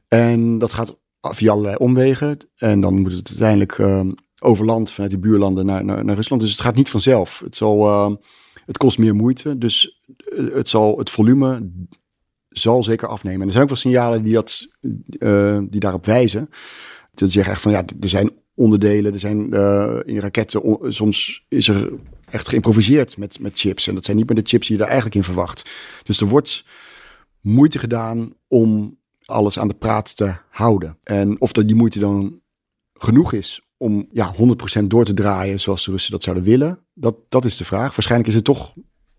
En 0.09 0.59
dat 0.59 0.73
gaat 0.73 1.01
via 1.31 1.51
allerlei 1.51 1.77
omwegen. 1.77 2.39
En 2.57 2.81
dan 2.81 3.01
moet 3.01 3.13
het 3.13 3.29
uiteindelijk 3.29 3.79
uh, 3.79 4.01
over 4.41 4.65
land 4.65 4.91
vanuit 4.91 5.11
die 5.11 5.21
buurlanden 5.21 5.67
naar, 5.67 5.85
naar, 5.85 6.15
Rusland. 6.15 6.43
Dus 6.43 6.51
het 6.51 6.61
gaat 6.61 6.75
niet 6.75 6.91
vanzelf. 6.91 7.41
Het, 7.45 7.57
zal, 7.57 7.87
uh, 7.87 8.17
het 8.67 8.77
kost 8.77 8.99
meer 8.99 9.15
moeite. 9.15 9.59
Dus 9.59 10.03
eh, 10.37 10.55
het, 10.55 10.69
zal, 10.69 10.99
het 10.99 11.11
volume 11.11 11.71
zal 12.49 12.83
zeker 12.83 13.09
afnemen. 13.09 13.41
En 13.41 13.47
er 13.47 13.51
zijn 13.51 13.63
ook 13.63 13.69
wel 13.69 13.79
signalen 13.79 14.23
die, 14.23 14.33
dat, 14.33 14.69
uh, 15.19 15.61
die 15.71 15.81
daarop 15.81 16.07
wijzen. 16.07 16.49
Dat 17.15 17.31
zeggen 17.31 17.53
echt 17.53 17.63
van 17.63 17.73
ja, 17.73 17.85
er 18.01 18.09
zijn 18.09 18.31
onderdelen, 18.55 19.13
er 19.13 19.19
zijn 19.19 19.55
uh, 19.55 19.99
in 20.05 20.19
raketten, 20.19 20.79
soms 20.93 21.45
is 21.49 21.69
er 21.69 21.93
echt 22.31 22.49
geïmproviseerd 22.49 23.17
met, 23.17 23.41
met 23.41 23.59
chips. 23.59 23.87
En 23.87 23.95
dat 23.95 24.05
zijn 24.05 24.17
niet 24.17 24.29
meer 24.29 24.43
de 24.43 24.49
chips 24.49 24.67
die 24.67 24.77
je 24.77 24.83
daar 24.83 24.93
eigenlijk 24.93 25.17
in 25.17 25.25
verwacht. 25.25 25.71
Dus 26.03 26.21
er 26.21 26.27
wordt 26.27 26.65
moeite 27.41 27.79
gedaan 27.79 28.33
om 28.49 28.99
alles 29.25 29.59
aan 29.59 29.69
de 29.69 29.75
praat 29.75 30.17
te 30.17 30.35
houden. 30.51 30.99
En 31.03 31.41
of 31.41 31.53
dat 31.53 31.67
die 31.67 31.77
moeite 31.77 31.99
dan 31.99 32.41
genoeg 32.95 33.33
is 33.33 33.61
om 33.77 34.09
ja, 34.13 34.35
100% 34.81 34.85
door 34.85 35.05
te 35.05 35.15
draaien 35.15 35.61
zoals 35.61 35.85
de 35.85 35.91
Russen 35.91 36.13
dat 36.13 36.23
zouden 36.23 36.45
willen, 36.45 36.79
dat, 36.95 37.17
dat 37.29 37.45
is 37.45 37.57
de 37.57 37.65
vraag. 37.65 37.95
Waarschijnlijk 37.95 38.29
is 38.29 38.35
het 38.35 38.45
toch 38.45 38.75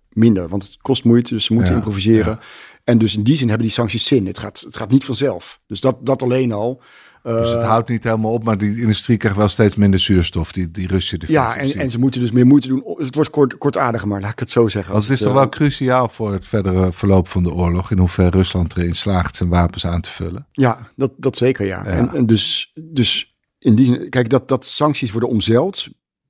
minder, 0.09 0.49
want 0.49 0.63
het 0.63 0.77
kost 0.77 1.03
moeite, 1.03 1.33
dus 1.33 1.45
ze 1.45 1.53
moeten 1.53 1.75
improviseren. 1.75 2.39
En 2.83 2.97
dus 2.97 3.15
in 3.15 3.23
die 3.23 3.35
zin 3.35 3.47
hebben 3.47 3.67
die 3.67 3.75
sancties 3.75 4.05
zin. 4.05 4.25
Het 4.25 4.37
gaat, 4.37 4.59
het 4.59 4.77
gaat 4.77 4.91
niet 4.91 5.05
vanzelf. 5.05 5.61
Dus 5.67 5.79
dat, 5.79 6.05
dat 6.05 6.21
alleen 6.21 6.51
al 6.51 6.81
dus 7.23 7.49
het 7.49 7.61
eh, 7.61 7.67
houdt 7.67 7.89
niet 7.89 8.03
helemaal 8.03 8.31
op, 8.31 8.43
maar 8.43 8.57
die 8.57 8.81
industrie 8.81 9.17
krijgt 9.17 9.37
wel 9.37 9.47
steeds 9.47 9.75
minder 9.75 9.99
zuurstof, 9.99 10.51
die, 10.51 10.71
die 10.71 10.87
Russen. 10.87 11.19
Ja, 11.27 11.55
en, 11.55 11.73
en 11.73 11.91
ze 11.91 11.99
moeten 11.99 12.21
dus 12.21 12.31
meer 12.31 12.45
moeite 12.45 12.67
doen. 12.67 12.83
Het 12.97 13.15
wordt 13.15 13.29
kort, 13.29 13.57
kortaardiger, 13.57 14.07
maar 14.07 14.21
laat 14.21 14.31
ik 14.31 14.39
het 14.39 14.49
zo 14.49 14.67
zeggen. 14.67 14.91
Want 14.91 15.03
het 15.03 15.13
is 15.13 15.19
toch 15.19 15.33
wel 15.33 15.49
cruciaal 15.49 16.09
voor 16.09 16.33
het 16.33 16.47
verdere 16.47 16.91
verloop 16.91 17.27
van 17.27 17.43
de 17.43 17.53
oorlog, 17.53 17.91
in 17.91 17.97
hoeverre 17.97 18.29
Rusland 18.29 18.77
erin 18.77 18.95
slaagt 18.95 19.35
zijn 19.35 19.49
wapens 19.49 19.85
aan 19.85 20.01
te 20.01 20.09
vullen. 20.09 20.47
Ja, 20.51 20.91
dat, 20.95 21.11
dat 21.17 21.37
zeker, 21.37 21.65
ja. 21.65 21.85
En, 21.85 22.13
en, 22.13 22.25
dus, 22.25 22.71
dus 22.73 23.35
in 23.59 23.75
die 23.75 23.85
zin, 23.85 24.09
kijk, 24.09 24.29
dat, 24.29 24.47
dat 24.47 24.65
sancties 24.65 25.11
worden 25.11 25.29
omzeild, 25.29 25.87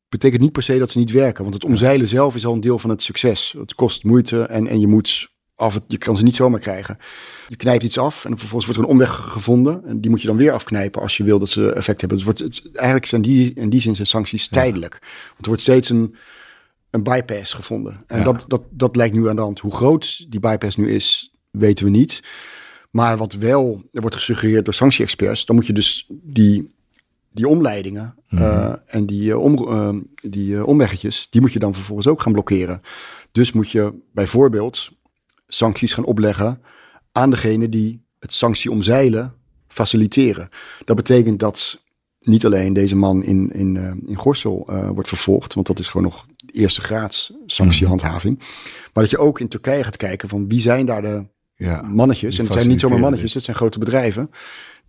betekent 0.10 0.42
niet 0.42 0.52
per 0.52 0.64
se 0.64 0.78
dat 0.78 0.92
ze 0.92 0.98
niet 0.98 1.12
werken. 1.12 1.44
Want 1.44 1.56
het 1.56 1.66
omzeilen 1.66 2.08
zelf 2.08 2.36
is 2.36 2.46
al 2.46 2.54
een 2.54 2.60
deel 2.60 2.80
van 2.80 2.90
het 2.90 3.02
succes. 3.02 3.56
Het 3.58 3.76
kost 3.76 4.04
moeite 4.04 4.44
en, 4.44 4.68
en 4.68 4.80
je 4.80 4.88
moet 4.88 5.33
af. 5.64 5.80
Je 5.88 5.98
kan 5.98 6.18
ze 6.18 6.24
niet 6.24 6.36
zomaar 6.36 6.60
krijgen. 6.60 6.98
Je 7.48 7.56
knijpt 7.56 7.84
iets 7.84 7.98
af 7.98 8.26
en 8.26 8.38
vervolgens 8.38 8.66
wordt 8.66 8.80
er 8.80 8.86
een 8.86 8.94
omweg 8.94 9.16
gevonden. 9.16 9.86
En 9.86 10.02
die 10.02 10.10
moet 10.10 10.22
je 10.22 10.28
dan 10.28 10.38
weer 10.38 10.52
afknijpen 10.52 11.02
als 11.02 11.18
je 11.18 11.24
wil 11.24 11.40
dat 11.40 11.50
ze 11.50 11.74
effect 11.74 12.00
hebben. 12.00 12.18
Dus 12.18 12.26
wordt 12.26 12.40
het, 12.40 12.70
eigenlijk 12.74 13.06
zijn 13.06 13.22
die 13.22 13.54
in 13.54 13.70
die 13.70 13.80
zin 13.80 13.96
zijn 13.96 14.08
sancties 14.08 14.48
tijdelijk. 14.48 15.00
Want 15.02 15.42
er 15.42 15.48
wordt 15.48 15.62
steeds 15.62 15.90
een, 15.90 16.16
een 16.90 17.04
bypass 17.04 17.54
gevonden. 17.54 18.04
En 18.08 18.24
dat, 18.24 18.46
dat, 18.48 18.62
dat 18.70 18.96
lijkt 18.96 19.16
nu 19.16 19.30
aan 19.30 19.36
de 19.36 19.42
hand. 19.42 19.60
Hoe 19.60 19.76
groot 19.76 20.26
die 20.32 20.40
bypass 20.40 20.76
nu 20.76 20.92
is, 20.92 21.34
weten 21.52 21.86
we 21.86 21.92
niet. 21.92 22.24
Maar 22.94 23.18
wat 23.18 23.34
wel, 23.34 23.84
er 23.92 24.02
wordt 24.02 24.16
gesuggereerd 24.16 24.66
door 24.66 24.74
sanctie-experts, 24.74 25.46
dan 25.46 25.56
moet 25.56 25.68
je 25.68 25.74
dus 25.74 26.08
die, 26.10 26.74
die 27.32 27.48
omleidingen 27.48 28.16
mhm. 28.30 28.44
eh, 28.44 28.74
en 28.86 29.06
die, 29.06 29.30
uh, 29.30 29.40
om, 29.40 29.70
uh, 29.70 29.90
die 30.22 30.66
omweggetjes, 30.66 31.28
die 31.30 31.42
moet 31.42 31.54
je 31.54 31.60
dan 31.60 31.74
vervolgens 31.74 32.08
ook 32.08 32.22
gaan 32.22 32.32
blokkeren. 32.32 32.82
Dus 33.32 33.52
moet 33.52 33.72
je 33.72 33.94
bijvoorbeeld 34.12 34.92
sancties 35.48 35.94
gaan 35.94 36.06
opleggen 36.06 36.62
aan 37.12 37.30
degene 37.30 37.70
die 37.70 38.06
het 38.20 38.34
sanctie 38.34 38.72
omzeilen 38.72 39.34
faciliteren. 39.68 40.50
Dat 40.86 40.96
betekent 40.96 41.40
dat 41.40 41.84
niet 42.20 42.46
alleen 42.46 42.74
deze 42.74 42.96
man 42.96 43.24
in, 43.24 43.52
in, 43.52 43.76
uh, 43.76 43.92
in 44.06 44.16
Gorsel 44.16 44.68
uh, 44.70 44.90
wordt 44.90 45.08
vervolgd, 45.08 45.54
want 45.54 45.68
dat 45.68 45.80
is 45.80 45.88
gewoon 45.88 46.04
nog 46.04 46.26
eerste 46.52 46.82
graads 46.82 47.34
sanctiehandhaving. 47.46 48.38
Maar 48.94 49.04
dat 49.04 49.10
je 49.10 49.18
ook 49.18 49.40
in 49.40 49.48
Turkije 49.48 49.84
gaat 49.84 49.98
kijken 49.98 50.30
van 50.30 50.48
wie 50.48 50.60
zijn 50.60 50.86
daar 50.86 51.02
de 51.02 51.26
ja, 51.56 51.82
mannetjes. 51.82 52.38
En 52.38 52.44
het 52.44 52.54
zijn 52.54 52.68
niet 52.68 52.80
zomaar 52.80 53.00
mannetjes, 53.00 53.34
het 53.34 53.44
zijn 53.44 53.56
grote 53.56 53.80
bedrijven 53.80 54.30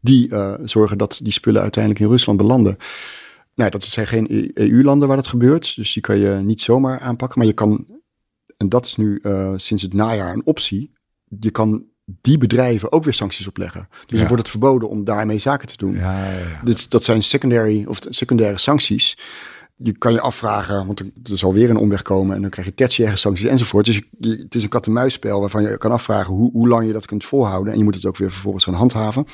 die 0.01 0.29
uh, 0.29 0.55
zorgen 0.65 0.99
dat 0.99 1.21
die 1.23 1.33
spullen 1.33 1.63
uiteindelijk 1.63 2.05
in 2.05 2.11
Rusland 2.11 2.39
belanden. 2.39 2.77
Nou, 3.55 3.71
dat 3.71 3.83
zijn 3.83 4.07
geen 4.07 4.51
EU-landen 4.55 5.09
waar 5.09 5.17
dat 5.17 5.27
gebeurt, 5.27 5.77
dus 5.77 5.93
die 5.93 6.03
kan 6.03 6.19
je 6.19 6.41
niet 6.43 6.61
zomaar 6.61 7.01
aanpakken. 7.01 7.39
Maar 7.39 7.49
je 7.49 7.55
kan 7.55 7.87
en 8.57 8.69
dat 8.69 8.87
is 8.87 8.97
nu 8.97 9.19
uh, 9.23 9.53
sinds 9.57 9.83
het 9.83 9.93
najaar 9.93 10.33
een 10.33 10.47
optie. 10.47 10.93
Je 11.39 11.51
kan 11.51 11.85
die 12.05 12.39
bedrijven 12.39 12.93
ook 12.93 13.05
weer 13.05 13.15
sancties 13.15 13.49
opleggen. 13.49 13.89
Dus 13.91 14.01
ja. 14.07 14.17
dan 14.17 14.27
wordt 14.27 14.43
het 14.43 14.51
verboden 14.51 14.89
om 14.89 15.05
daarmee 15.05 15.39
zaken 15.39 15.69
te 15.69 15.77
doen. 15.77 15.95
Ja, 15.95 16.25
ja, 16.25 16.61
dus 16.65 16.89
dat 16.89 17.05
zijn 17.05 17.23
secondary 17.23 17.85
of 17.85 17.99
secundaire 18.09 18.59
sancties. 18.59 19.19
Je 19.77 19.93
kan 19.93 20.13
je 20.13 20.21
afvragen, 20.21 20.87
want 20.87 21.01
er, 21.01 21.11
zal 21.23 21.53
weer 21.53 21.71
een 21.71 21.77
omweg 21.77 22.03
komen 22.03 22.35
en 22.35 22.41
dan 22.41 22.51
krijg 22.51 22.67
je 22.67 22.75
tertiaire 22.75 23.17
sancties 23.17 23.47
enzovoort. 23.47 23.85
Dus 23.85 23.97
je, 23.97 24.29
het 24.43 24.55
is 24.55 24.63
een 24.63 24.69
kat-en-muisspel 24.69 25.41
waarvan 25.41 25.63
je 25.63 25.79
kan 25.79 25.91
afvragen 25.91 26.35
hoe, 26.35 26.51
hoe 26.53 26.69
lang 26.69 26.87
je 26.87 26.93
dat 26.93 27.07
kunt 27.07 27.25
volhouden. 27.25 27.73
En 27.73 27.79
je 27.79 27.85
moet 27.85 27.95
het 27.95 28.07
ook 28.07 28.17
weer 28.17 28.31
vervolgens 28.31 28.65
gaan 28.65 28.75
handhaven. 28.75 29.27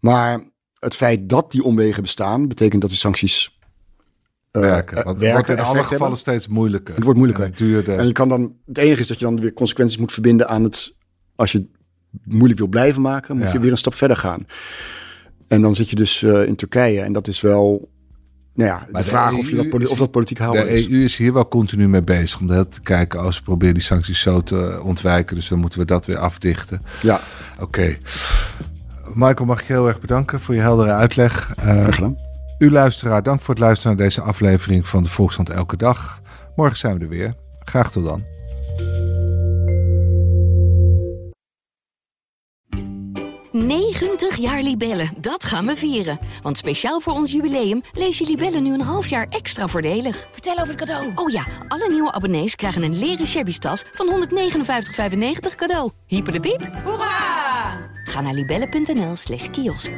Maar 0.00 0.40
het 0.78 0.96
feit 0.96 1.28
dat 1.28 1.50
die 1.50 1.64
omwegen 1.64 2.02
bestaan, 2.02 2.48
betekent 2.48 2.80
dat 2.80 2.90
die 2.90 2.98
sancties 2.98 3.57
werken. 4.50 5.04
Want 5.04 5.20
het 5.20 5.32
wordt 5.32 5.48
in 5.48 5.58
alle 5.58 5.84
gevallen 5.84 6.16
steeds 6.16 6.48
moeilijker. 6.48 6.94
Het 6.94 7.04
wordt 7.04 7.18
moeilijker. 7.18 7.46
En, 7.46 7.52
duurder. 7.54 7.98
en 7.98 8.06
je 8.06 8.12
kan 8.12 8.28
dan, 8.28 8.52
het 8.66 8.78
enige 8.78 9.00
is 9.00 9.06
dat 9.06 9.18
je 9.18 9.24
dan 9.24 9.40
weer 9.40 9.52
consequenties 9.52 9.98
moet 9.98 10.12
verbinden 10.12 10.48
aan 10.48 10.64
het, 10.64 10.94
als 11.34 11.52
je 11.52 11.66
moeilijk 12.24 12.58
wil 12.58 12.68
blijven 12.68 13.02
maken, 13.02 13.36
moet 13.36 13.52
je 13.52 13.60
weer 13.60 13.70
een 13.70 13.78
stap 13.78 13.94
verder 13.94 14.16
gaan. 14.16 14.46
En 15.48 15.60
dan 15.60 15.74
zit 15.74 15.90
je 15.90 15.96
dus 15.96 16.22
uh, 16.22 16.46
in 16.46 16.56
Turkije 16.56 17.00
en 17.00 17.12
dat 17.12 17.26
is 17.26 17.40
wel, 17.40 17.90
nou 18.54 18.70
ja, 18.70 18.86
de, 18.86 18.92
de 18.92 19.04
vraag 19.04 19.34
of, 19.34 19.50
je 19.50 19.56
dat, 19.56 19.80
e 19.80 19.86
of 19.86 19.98
dat 19.98 20.10
politiek 20.10 20.38
haalbaar 20.38 20.66
is. 20.66 20.86
De 20.86 20.92
EU 20.92 21.04
is 21.04 21.16
hier 21.16 21.32
wel 21.32 21.48
continu 21.48 21.88
mee 21.88 22.02
bezig 22.02 22.40
om 22.40 22.46
dat 22.46 22.72
te 22.72 22.80
kijken 22.80 23.20
als 23.20 23.36
we 23.36 23.42
proberen 23.42 23.74
die 23.74 23.82
sancties 23.82 24.20
zo 24.20 24.40
te 24.40 24.80
ontwijken. 24.84 25.36
Dus 25.36 25.48
dan 25.48 25.58
moeten 25.58 25.78
we 25.78 25.84
dat 25.84 26.06
weer 26.06 26.18
afdichten. 26.18 26.82
Ja. 27.02 27.20
Oké. 27.60 27.98
Michael, 29.14 29.46
mag 29.46 29.60
ik 29.60 29.66
je 29.66 29.72
heel 29.72 29.88
erg 29.88 30.00
bedanken 30.00 30.40
voor 30.40 30.54
je 30.54 30.60
heldere 30.60 30.90
uitleg. 30.90 31.54
Uh, 31.64 31.86
gedaan. 31.90 32.16
U 32.58 32.70
luisteraar, 32.70 33.22
dank 33.22 33.40
voor 33.40 33.54
het 33.54 33.62
luisteren 33.62 33.96
naar 33.96 34.06
deze 34.06 34.20
aflevering 34.20 34.88
van 34.88 35.02
de 35.02 35.08
Volkskrant 35.08 35.50
Elke 35.50 35.76
Dag. 35.76 36.20
Morgen 36.56 36.76
zijn 36.76 36.98
we 36.98 37.04
er 37.04 37.08
weer. 37.08 37.34
Graag 37.58 37.90
tot 37.90 38.04
dan. 38.04 38.24
90 43.52 44.36
jaar 44.36 44.62
Libellen, 44.62 45.10
dat 45.20 45.44
gaan 45.44 45.66
we 45.66 45.76
vieren. 45.76 46.18
Want 46.42 46.58
speciaal 46.58 47.00
voor 47.00 47.12
ons 47.12 47.32
jubileum 47.32 47.80
lees 47.92 48.18
je 48.18 48.24
Libellen 48.24 48.62
nu 48.62 48.74
een 48.74 48.80
half 48.80 49.06
jaar 49.06 49.26
extra 49.28 49.68
voordelig. 49.68 50.28
Vertel 50.32 50.54
over 50.54 50.68
het 50.68 50.76
cadeau. 50.76 51.12
Oh 51.14 51.30
ja, 51.30 51.44
alle 51.68 51.88
nieuwe 51.90 52.12
abonnees 52.12 52.54
krijgen 52.54 52.82
een 52.82 52.98
leren 52.98 53.26
shabby 53.26 53.58
tas 53.58 53.84
van 53.92 54.28
159,95 54.28 55.54
cadeau. 55.56 55.90
Hyper 56.06 56.32
de 56.32 56.40
piep. 56.40 56.70
Hoera! 56.84 57.90
Ga 58.04 58.20
naar 58.20 58.34
libellen.nl 58.34 59.16
slash 59.16 59.50
kiosk. 59.50 59.90